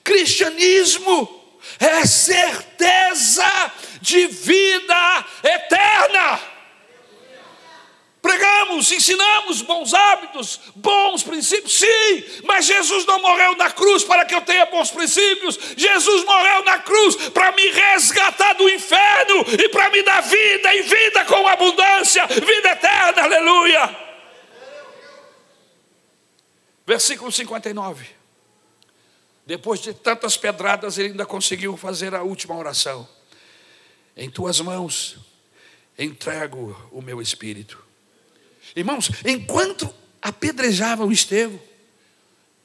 [0.04, 1.44] Cristianismo
[1.78, 6.40] é certeza de vida eterna.
[8.20, 14.34] Pregamos, ensinamos bons hábitos, bons princípios, sim, mas Jesus não morreu na cruz para que
[14.34, 19.88] eu tenha bons princípios, Jesus morreu na cruz para me resgatar do inferno e para
[19.90, 23.96] me dar vida e vida com abundância, vida eterna, aleluia.
[26.84, 28.17] Versículo 59.
[29.48, 33.08] Depois de tantas pedradas, ele ainda conseguiu fazer a última oração.
[34.14, 35.16] Em tuas mãos
[35.98, 37.82] entrego o meu espírito.
[38.76, 39.88] Irmãos, enquanto
[40.20, 41.58] apedrejavam Estevão,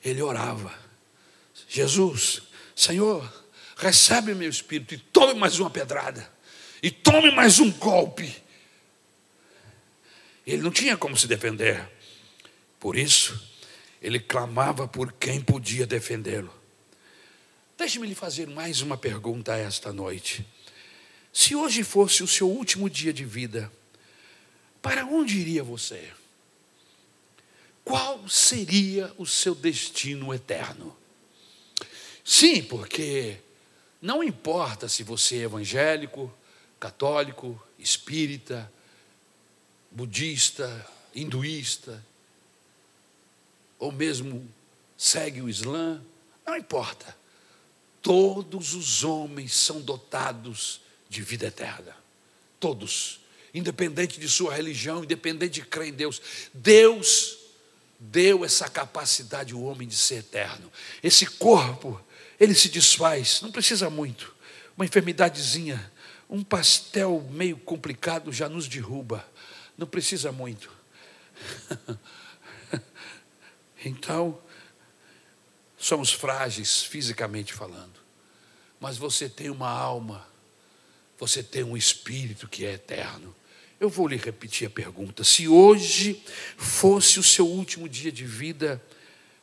[0.03, 0.77] ele orava:
[1.69, 2.41] Jesus,
[2.75, 3.31] Senhor,
[3.77, 6.29] recebe o meu espírito e tome mais uma pedrada,
[6.81, 8.43] e tome mais um golpe.
[10.45, 11.89] Ele não tinha como se defender,
[12.77, 13.41] por isso,
[14.01, 16.62] ele clamava por quem podia defendê-lo.
[17.83, 20.47] Deixe-me lhe fazer mais uma pergunta esta noite.
[21.33, 23.69] Se hoje fosse o seu último dia de vida,
[24.81, 26.09] para onde iria você?
[27.83, 30.95] Qual seria o seu destino eterno?
[32.23, 33.39] Sim, porque
[34.01, 36.33] não importa se você é evangélico,
[36.79, 38.71] católico, espírita,
[39.91, 42.01] budista, hinduísta,
[43.77, 44.49] ou mesmo
[44.97, 46.01] segue o Islã,
[46.47, 47.22] não importa.
[48.03, 51.95] Todos os homens são dotados de vida eterna.
[52.59, 53.23] Todos
[53.53, 56.21] independente de sua religião, independente de crer em Deus.
[56.53, 57.37] Deus
[57.99, 60.71] deu essa capacidade ao homem de ser eterno.
[61.03, 62.01] Esse corpo,
[62.39, 64.33] ele se desfaz, não precisa muito.
[64.75, 65.91] Uma enfermidadezinha,
[66.29, 69.23] um pastel meio complicado já nos derruba.
[69.77, 70.71] Não precisa muito.
[73.85, 74.39] então,
[75.83, 78.01] somos frágeis fisicamente falando.
[78.79, 80.25] Mas você tem uma alma,
[81.19, 83.35] você tem um espírito que é eterno.
[83.79, 86.23] Eu vou lhe repetir a pergunta: se hoje
[86.57, 88.81] fosse o seu último dia de vida,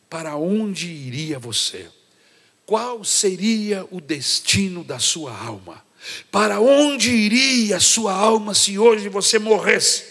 [0.08, 1.90] para onde iria você?
[2.64, 5.84] Qual seria o destino da sua alma?
[6.30, 10.04] Para onde iria a sua alma se hoje você morresse?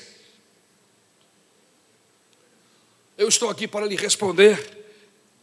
[3.17, 4.78] Eu estou aqui para lhe responder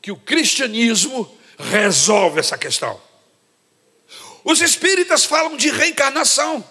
[0.06, 3.02] que o cristianismo resolve essa questão.
[4.44, 6.64] Os espíritas falam de reencarnação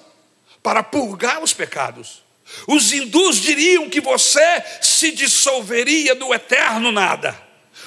[0.63, 2.23] para purgar os pecados.
[2.65, 7.37] Os hindus diriam que você se dissolveria no eterno nada.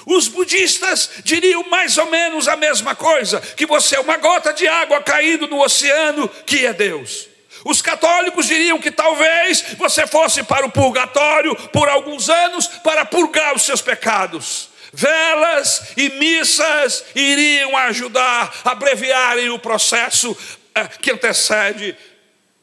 [0.05, 4.69] Os budistas diriam mais ou menos a mesma coisa: que você é uma gota de
[4.69, 7.27] água caindo no oceano, que é Deus.
[7.65, 13.55] Os católicos diriam que talvez você fosse para o purgatório por alguns anos para purgar
[13.55, 14.68] os seus pecados.
[14.93, 20.37] Velas e missas iriam ajudar a abreviarem o processo
[20.75, 21.97] eh, que antecede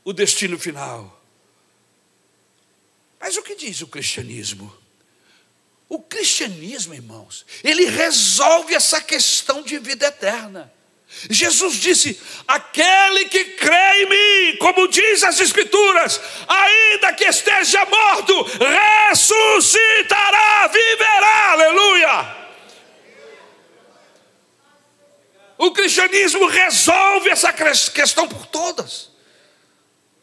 [0.03, 1.21] o destino final.
[3.19, 4.76] Mas o que diz o cristianismo?
[5.88, 10.73] O cristianismo, irmãos, ele resolve essa questão de vida eterna.
[11.30, 18.43] Jesus disse: aquele que crê em mim, como diz as Escrituras, ainda que esteja morto,
[19.09, 22.45] ressuscitará, viverá, aleluia.
[25.57, 29.10] O cristianismo resolve essa questão por todas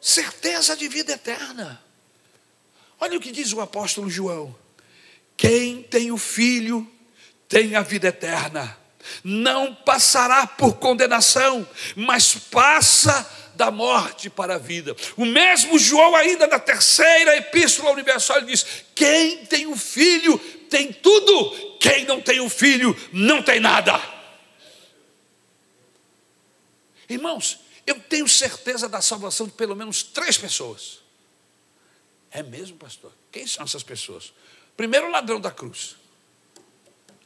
[0.00, 1.82] certeza de vida eterna.
[3.00, 4.54] Olha o que diz o apóstolo João:
[5.36, 6.86] quem tem o filho
[7.48, 8.76] tem a vida eterna,
[9.24, 11.66] não passará por condenação,
[11.96, 14.94] mas passa da morte para a vida.
[15.16, 20.92] O mesmo João, ainda na terceira epístola universal, ele diz: quem tem o filho tem
[20.92, 24.21] tudo, quem não tem o filho não tem nada.
[27.12, 31.00] Irmãos, eu tenho certeza da salvação de pelo menos três pessoas.
[32.30, 33.12] É mesmo, pastor?
[33.30, 34.32] Quem são essas pessoas?
[34.76, 35.96] Primeiro, o ladrão da cruz.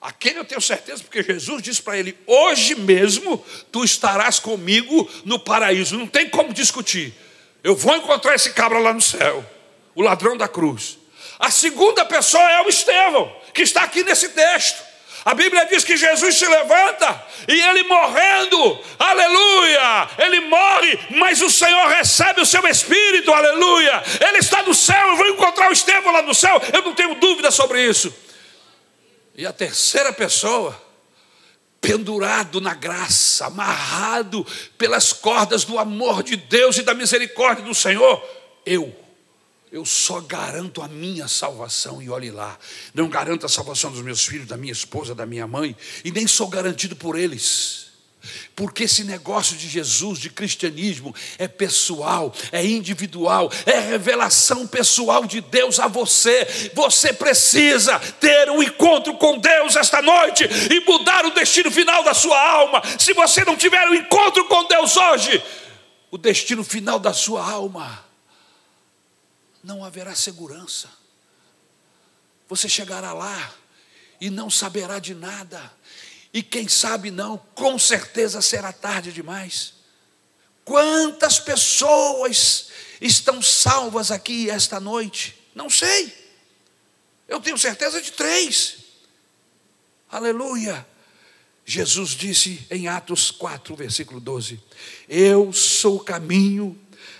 [0.01, 5.39] Aquele eu tenho certeza, porque Jesus disse para ele: Hoje mesmo tu estarás comigo no
[5.39, 5.97] paraíso.
[5.97, 7.15] Não tem como discutir.
[7.63, 9.45] Eu vou encontrar esse cabra lá no céu,
[9.95, 10.99] o ladrão da cruz.
[11.39, 14.86] A segunda pessoa é o Estevão, que está aqui nesse texto.
[15.27, 21.51] A Bíblia diz que Jesus se levanta e ele morrendo, aleluia, ele morre, mas o
[21.51, 24.05] Senhor recebe o seu espírito, aleluia.
[24.21, 27.17] Ele está no céu, eu vou encontrar o Estevão lá no céu, eu não tenho
[27.17, 28.15] dúvida sobre isso.
[29.35, 30.81] E a terceira pessoa,
[31.81, 34.47] pendurado na graça, amarrado
[34.79, 38.25] pelas cordas do amor de Deus e da misericórdia do Senhor,
[38.65, 38.95] eu
[39.77, 42.59] eu só garanto a minha salvação e olhe lá.
[42.95, 46.27] Não garanto a salvação dos meus filhos, da minha esposa, da minha mãe, e nem
[46.27, 47.85] sou garantido por eles.
[48.57, 55.43] Porque esse negócio de Jesus, de cristianismo, é pessoal, é individual, é revelação pessoal de
[55.43, 56.71] Deus a você.
[56.73, 62.15] Você precisa ter um encontro com Deus esta noite e mudar o destino final da
[62.15, 62.83] sua alma.
[62.99, 65.43] Se você não tiver um encontro com Deus hoje,
[66.11, 68.06] o destino final da sua alma
[69.67, 70.89] não haverá segurança.
[72.49, 73.53] Você chegará lá
[74.21, 75.73] e não saberá de nada.
[76.33, 79.75] E quem sabe não, com certeza será tarde demais.
[80.65, 82.69] Quantas pessoas
[83.01, 85.37] estão salvas aqui esta noite?
[85.53, 86.17] Não sei.
[87.27, 88.77] Eu tenho certeza de três.
[90.09, 90.87] Aleluia.
[91.65, 94.63] Jesus disse em Atos 4, versículo 12:
[95.09, 96.79] Eu sou o caminho,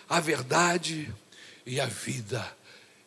[0.09, 1.13] a verdade
[1.67, 2.47] e a vida,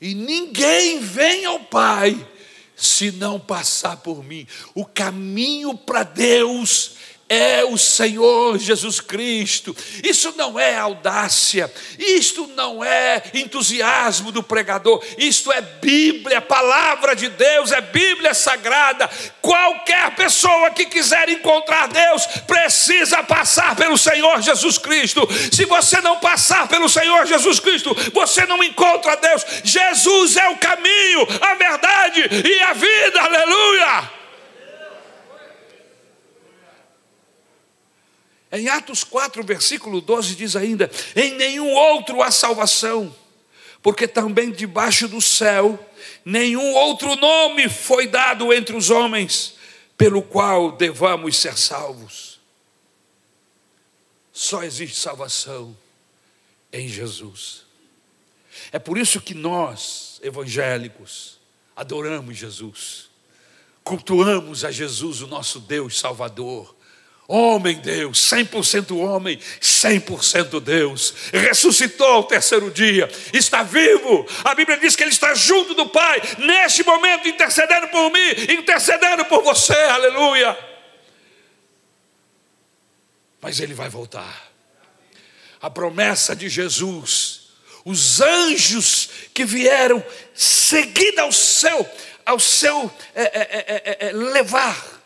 [0.01, 2.27] e ninguém vem ao Pai
[2.75, 4.47] se não passar por mim.
[4.73, 6.95] O caminho para Deus
[7.29, 9.75] é o Senhor Jesus Cristo.
[10.03, 17.29] Isso não é audácia, isto não é entusiasmo do pregador, isto é Bíblia, palavra de
[17.29, 19.07] Deus, é Bíblia sagrada.
[19.41, 25.27] Qualquer pessoa que quiser encontrar Deus precisa passar pelo Senhor Jesus Cristo.
[25.51, 29.45] Se você não passar pelo Senhor Jesus Cristo, você não encontra Deus.
[29.63, 33.21] Jesus é o caminho, a verdade e a vida.
[33.21, 34.18] Aleluia!
[38.51, 43.15] Em Atos 4, versículo 12, diz ainda: Em nenhum outro há salvação,
[43.81, 45.77] porque também debaixo do céu
[46.25, 49.55] nenhum outro nome foi dado entre os homens,
[49.97, 52.39] pelo qual devamos ser salvos.
[54.31, 55.75] Só existe salvação
[56.71, 57.65] em Jesus.
[58.71, 61.39] É por isso que nós, evangélicos,
[61.75, 63.09] adoramos Jesus,
[63.83, 66.75] cultuamos a Jesus, o nosso Deus Salvador
[67.31, 74.25] Homem Deus, 100% homem, 100% Deus, ressuscitou ao terceiro dia, está vivo.
[74.43, 79.25] A Bíblia diz que ele está junto do Pai, neste momento, intercedendo por mim, intercedendo
[79.25, 80.57] por você, aleluia.
[83.39, 84.49] Mas ele vai voltar.
[85.61, 87.51] A promessa de Jesus,
[87.85, 90.03] os anjos que vieram
[90.33, 91.87] seguida ao seu,
[92.25, 94.98] ao seu é, é, é, levar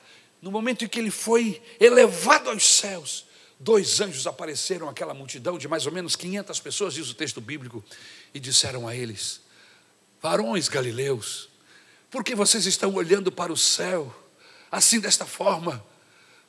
[0.44, 3.26] no momento em que ele foi elevado aos céus,
[3.58, 7.82] dois anjos apareceram àquela multidão de mais ou menos 500 pessoas, diz o texto bíblico,
[8.34, 9.40] e disseram a eles:
[10.22, 11.48] Varões galileus,
[12.12, 14.14] por que vocês estão olhando para o céu
[14.70, 15.82] assim desta forma?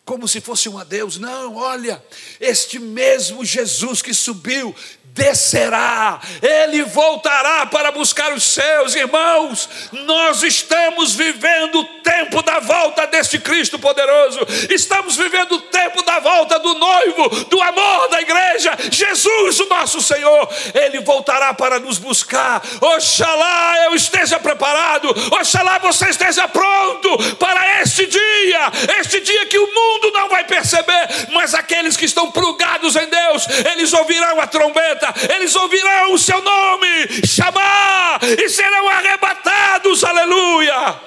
[0.05, 2.03] Como se fosse um adeus, não, olha,
[2.39, 4.75] este mesmo Jesus que subiu
[5.15, 9.69] descerá, ele voltará para buscar os seus irmãos.
[9.93, 16.19] Nós estamos vivendo o tempo da volta deste Cristo poderoso, estamos vivendo o tempo da
[16.19, 20.49] volta do noivo, do amor da igreja, Jesus, o nosso Senhor.
[20.75, 22.61] Ele voltará para nos buscar.
[22.81, 29.67] Oxalá eu esteja preparado, oxalá você esteja pronto para este dia, este dia que o
[29.67, 35.15] mundo não vai perceber, mas aqueles que estão plugados em Deus, eles ouvirão a trombeta
[35.35, 41.01] eles ouvirão o seu nome chamar e serão arrebatados, aleluia.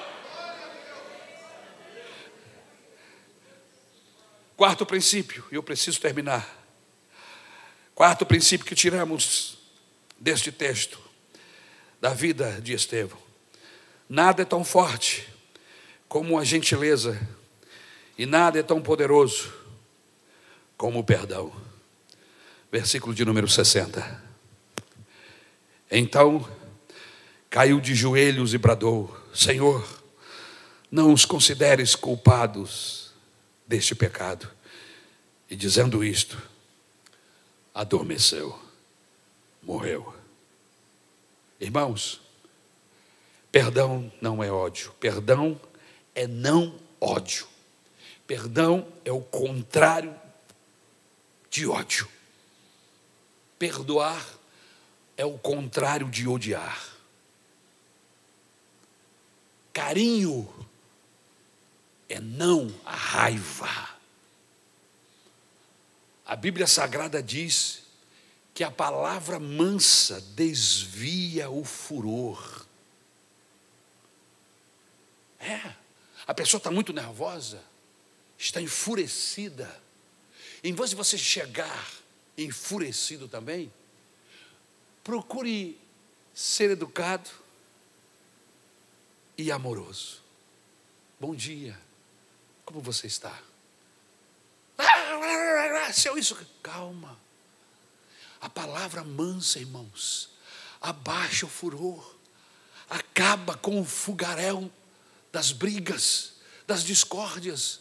[4.56, 6.46] Quarto princípio, e eu preciso terminar.
[7.94, 9.58] Quarto princípio que tiramos
[10.18, 10.98] deste texto
[12.00, 13.18] da vida de Estevão:
[14.08, 15.28] nada é tão forte
[16.08, 17.20] como a gentileza,
[18.18, 19.54] e nada é tão poderoso
[20.76, 21.52] como o perdão
[22.70, 24.22] versículo de número 60.
[25.90, 26.46] Então
[27.48, 29.86] caiu de joelhos e bradou: Senhor,
[30.90, 33.12] não os consideres culpados
[33.66, 34.50] deste pecado.
[35.50, 36.40] E dizendo isto,
[37.74, 38.58] adormeceu,
[39.62, 40.14] morreu.
[41.58, 42.20] Irmãos,
[43.50, 45.58] perdão não é ódio, perdão
[46.14, 47.47] é não ódio.
[48.28, 50.14] Perdão é o contrário
[51.48, 52.06] de ódio.
[53.58, 54.22] Perdoar
[55.16, 56.94] é o contrário de odiar.
[59.72, 60.46] Carinho
[62.06, 63.96] é não a raiva.
[66.26, 67.82] A Bíblia Sagrada diz
[68.52, 72.66] que a palavra mansa desvia o furor.
[75.40, 75.72] É,
[76.26, 77.62] a pessoa está muito nervosa,
[78.38, 79.82] está enfurecida.
[80.62, 81.90] Em vez de você chegar
[82.36, 83.72] enfurecido também,
[85.02, 85.78] procure
[86.32, 87.28] ser educado
[89.36, 90.22] e amoroso.
[91.18, 91.78] Bom dia,
[92.64, 93.36] como você está?
[95.92, 97.18] Seu isso, calma.
[98.40, 100.30] A palavra mansa, irmãos,
[100.80, 102.14] abaixa o furor,
[102.88, 104.70] acaba com o fugaréu
[105.32, 106.34] das brigas,
[106.66, 107.80] das discórdias.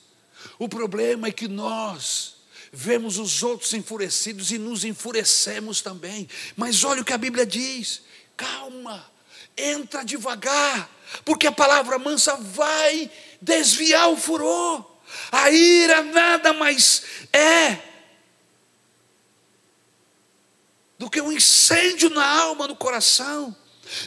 [0.57, 2.35] O problema é que nós
[2.71, 6.27] vemos os outros enfurecidos e nos enfurecemos também.
[6.55, 8.01] Mas olha o que a Bíblia diz:
[8.35, 9.05] calma,
[9.57, 10.89] entra devagar,
[11.25, 13.09] porque a palavra mansa vai
[13.41, 14.85] desviar o furor.
[15.31, 17.79] A ira nada mais é
[20.97, 23.55] do que um incêndio na alma, no coração.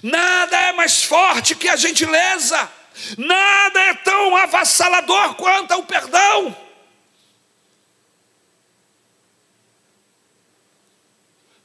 [0.03, 2.70] Nada é mais forte que a gentileza,
[3.16, 6.57] nada é tão avassalador quanto o perdão.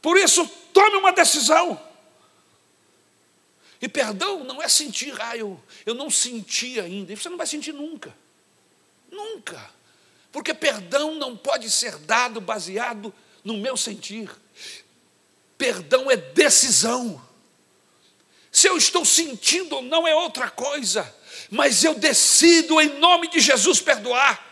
[0.01, 1.81] Por isso, tome uma decisão.
[3.81, 7.11] E perdão não é sentir, ah, eu, eu não senti ainda.
[7.11, 8.15] E você não vai sentir nunca.
[9.11, 9.69] Nunca.
[10.31, 13.13] Porque perdão não pode ser dado baseado
[13.43, 14.29] no meu sentir.
[15.57, 17.21] Perdão é decisão.
[18.51, 21.13] Se eu estou sentindo ou não é outra coisa,
[21.50, 24.43] mas eu decido em nome de Jesus perdoar.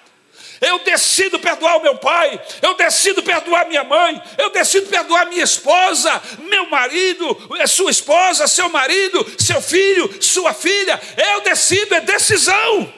[0.61, 5.43] Eu decido perdoar o meu pai, eu decido perdoar minha mãe, eu decido perdoar minha
[5.43, 11.01] esposa, meu marido, é sua esposa, seu marido, seu filho, sua filha.
[11.33, 12.93] Eu decido, é decisão.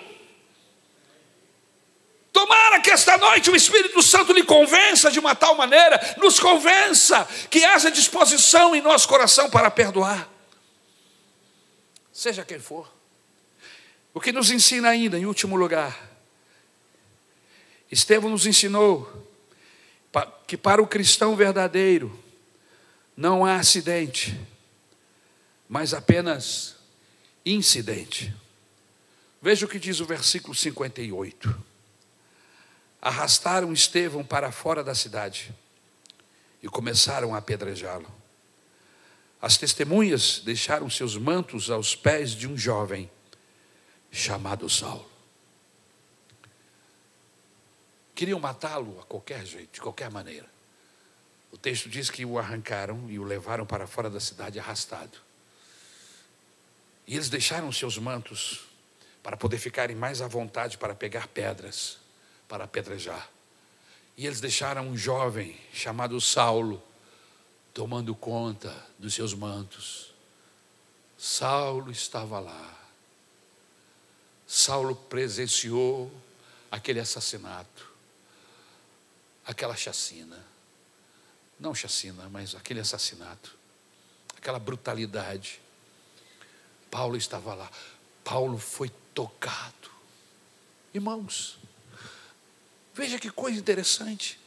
[2.32, 7.28] Tomara que esta noite o Espírito Santo lhe convença de uma tal maneira, nos convença
[7.50, 10.30] que haja disposição em nosso coração para perdoar,
[12.12, 12.95] seja quem for.
[14.16, 16.10] O que nos ensina ainda, em último lugar,
[17.92, 19.30] Estevão nos ensinou
[20.48, 22.18] que para o cristão verdadeiro
[23.18, 24.40] não há acidente,
[25.68, 26.78] mas apenas
[27.46, 28.34] incidente.
[29.42, 31.64] Veja o que diz o versículo 58
[33.02, 35.54] arrastaram Estevão para fora da cidade
[36.64, 38.10] e começaram a apedrejá-lo.
[39.42, 43.12] As testemunhas deixaram seus mantos aos pés de um jovem
[44.16, 45.06] chamado Saulo.
[48.16, 50.50] Queriam matá-lo a qualquer jeito, de qualquer maneira.
[51.52, 55.18] O texto diz que o arrancaram e o levaram para fora da cidade arrastado.
[57.06, 58.64] E eles deixaram seus mantos
[59.22, 61.98] para poder ficarem mais à vontade para pegar pedras
[62.48, 63.30] para apedrejar.
[64.16, 66.82] E eles deixaram um jovem chamado Saulo
[67.74, 70.14] tomando conta dos seus mantos.
[71.18, 72.75] Saulo estava lá.
[74.48, 76.12] Saulo presenciou
[76.72, 77.92] aquele assassinato,
[79.46, 80.44] aquela chacina.
[81.60, 83.58] Não chacina, mas aquele assassinato,
[84.38, 85.62] aquela brutalidade.
[86.92, 87.72] Paulo estava lá.
[88.24, 89.90] Paulo foi tocado.
[90.94, 91.58] Irmãos,
[92.96, 94.40] Veja que coisa interessante.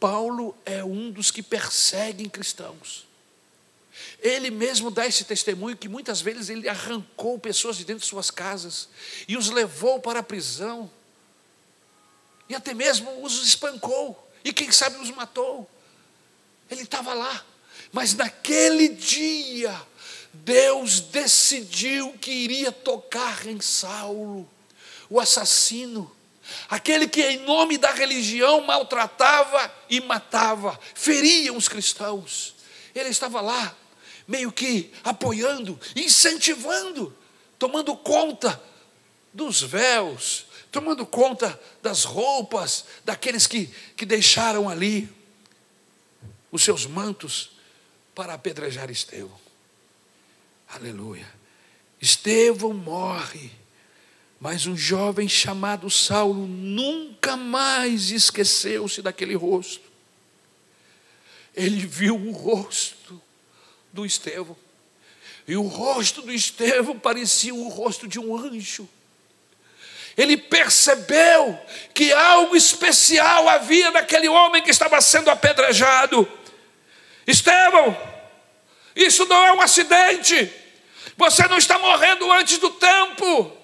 [0.00, 3.06] Paulo é um dos que perseguem cristãos.
[4.20, 8.30] Ele mesmo dá esse testemunho que muitas vezes ele arrancou pessoas de dentro de suas
[8.30, 8.88] casas
[9.26, 10.90] e os levou para a prisão.
[12.48, 14.28] E até mesmo os espancou.
[14.44, 15.68] E quem sabe os matou.
[16.70, 17.44] Ele estava lá.
[17.92, 19.80] Mas naquele dia,
[20.32, 24.48] Deus decidiu que iria tocar em Saulo,
[25.08, 26.10] o assassino
[26.68, 32.54] aquele que, em nome da religião, maltratava e matava, feria os cristãos.
[32.94, 33.76] Ele estava lá,
[34.30, 37.14] meio que apoiando, incentivando,
[37.58, 38.62] tomando conta
[39.34, 43.66] dos véus, tomando conta das roupas daqueles que,
[43.96, 45.08] que deixaram ali
[46.52, 47.50] os seus mantos
[48.14, 49.38] para apedrejar Estevão.
[50.68, 51.26] Aleluia.
[52.00, 53.50] Estevão morre
[54.40, 59.84] mas um jovem chamado Saulo nunca mais esqueceu-se daquele rosto.
[61.54, 63.20] Ele viu o rosto
[63.92, 64.56] do Estevão.
[65.46, 68.88] E o rosto do Estevão parecia o rosto de um anjo.
[70.16, 71.58] Ele percebeu
[71.94, 76.30] que algo especial havia naquele homem que estava sendo apedrejado.
[77.26, 77.96] Estevão,
[78.94, 80.52] isso não é um acidente.
[81.16, 83.56] Você não está morrendo antes do tempo.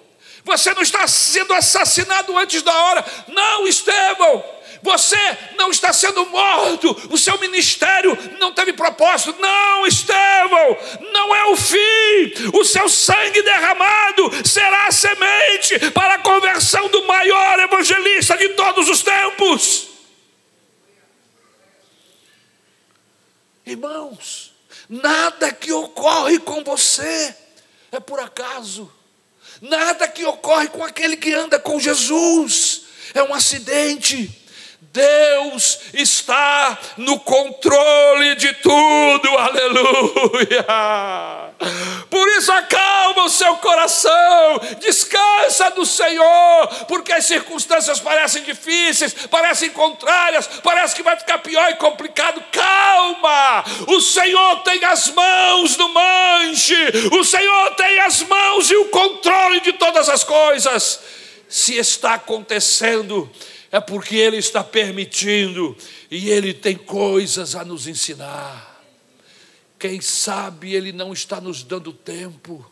[0.43, 3.05] Você não está sendo assassinado antes da hora.
[3.27, 4.56] Não, Estevão.
[4.81, 5.17] Você
[5.57, 9.35] não está sendo morto, o seu ministério não teve propósito.
[9.39, 10.77] Não, Estevão,
[11.13, 12.49] não é o fim.
[12.53, 18.89] O seu sangue derramado será a semente para a conversão do maior evangelista de todos
[18.89, 19.87] os tempos.
[23.65, 24.53] Irmãos,
[24.87, 27.35] nada que ocorre com você
[27.91, 28.91] é por acaso.
[29.61, 34.46] Nada que ocorre com aquele que anda com Jesus é um acidente.
[34.79, 40.65] Deus está no controle de tudo, aleluia.
[42.09, 49.71] Por isso, acalma o seu coração, descansa no Senhor, porque as circunstâncias parecem difíceis, parecem
[49.71, 52.43] contrárias, parece que vai ficar pior e complicado.
[52.51, 56.75] Calma, o Senhor tem as mãos no manche,
[57.19, 60.99] o Senhor tem as mãos e o controle de todas as coisas.
[61.49, 63.31] Se está acontecendo,
[63.71, 65.75] é porque Ele está permitindo
[66.09, 68.75] e Ele tem coisas a nos ensinar.
[69.77, 72.69] Quem sabe Ele não está nos dando tempo.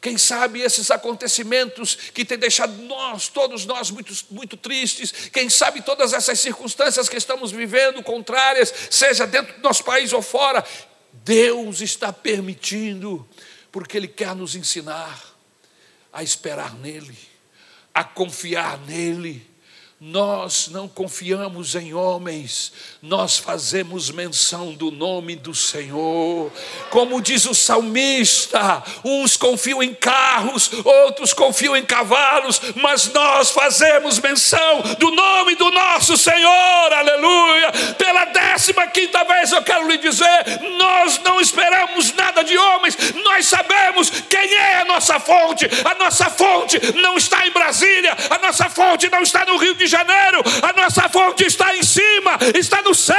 [0.00, 5.80] Quem sabe esses acontecimentos que têm deixado nós, todos nós, muito, muito tristes, quem sabe
[5.80, 10.62] todas essas circunstâncias que estamos vivendo, contrárias, seja dentro do nosso país ou fora,
[11.10, 13.26] Deus está permitindo,
[13.72, 15.24] porque Ele quer nos ensinar
[16.12, 17.16] a esperar nele,
[17.94, 19.53] a confiar nele
[20.06, 26.52] nós não confiamos em homens, nós fazemos menção do nome do Senhor.
[26.90, 34.18] Como diz o salmista, uns confiam em carros, outros confiam em cavalos, mas nós fazemos
[34.18, 37.72] menção do nome do nosso Senhor, aleluia.
[37.96, 42.94] Pela décima quinta vez eu quero lhe dizer: nós não esperamos nada de homens,
[43.24, 45.64] nós sabemos quem é a nossa fonte.
[45.82, 47.52] A nossa fonte não está em
[48.94, 52.94] fonte não está no Rio de Janeiro, a nossa fonte está em cima, está no
[52.94, 53.16] céu,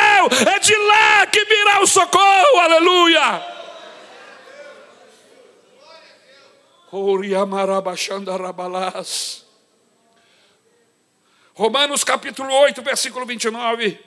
[0.53, 3.55] é de lá que virá o socorro, aleluia.
[11.53, 13.99] Romanos capítulo 8, versículo 29.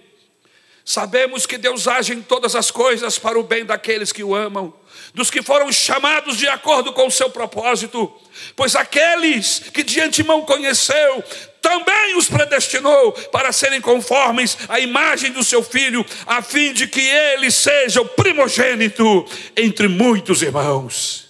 [0.85, 4.75] Sabemos que Deus age em todas as coisas para o bem daqueles que o amam,
[5.15, 8.13] dos que foram chamados de acordo com o seu propósito.
[8.55, 11.25] Pois aqueles que de antemão conheceu,
[11.61, 17.01] também os predestinou para serem conformes à imagem do seu filho, a fim de que
[17.01, 19.27] ele seja o primogênito
[19.57, 21.29] entre muitos irmãos.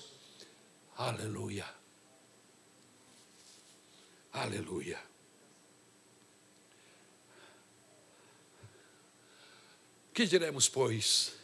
[0.96, 1.64] Aleluia.
[4.32, 4.98] Aleluia.
[10.14, 11.37] Que diremos, pois,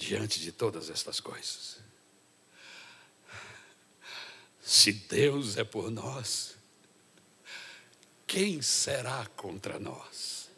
[0.00, 1.78] diante de todas estas coisas?
[4.62, 6.54] Se Deus é por nós,
[8.26, 10.48] quem será contra nós?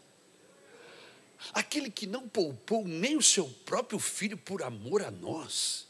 [1.52, 5.86] Aquele que não poupou nem o seu próprio filho por amor a nós,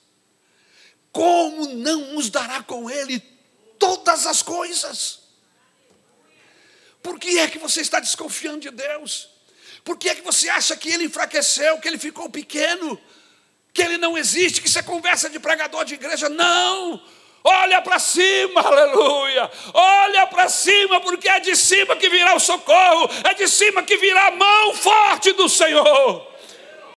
[1.12, 3.20] como não nos dará com ele
[3.78, 5.20] todas as coisas?
[7.03, 9.28] Por que é que você está desconfiando de Deus?
[9.84, 12.98] Por que é que você acha que ele enfraqueceu, que ele ficou pequeno,
[13.73, 16.29] que ele não existe, que isso é conversa de pregador de igreja?
[16.29, 17.03] Não!
[17.45, 19.51] Olha para cima, aleluia!
[19.75, 23.97] Olha para cima, porque é de cima que virá o socorro, é de cima que
[23.97, 26.32] virá a mão forte do Senhor.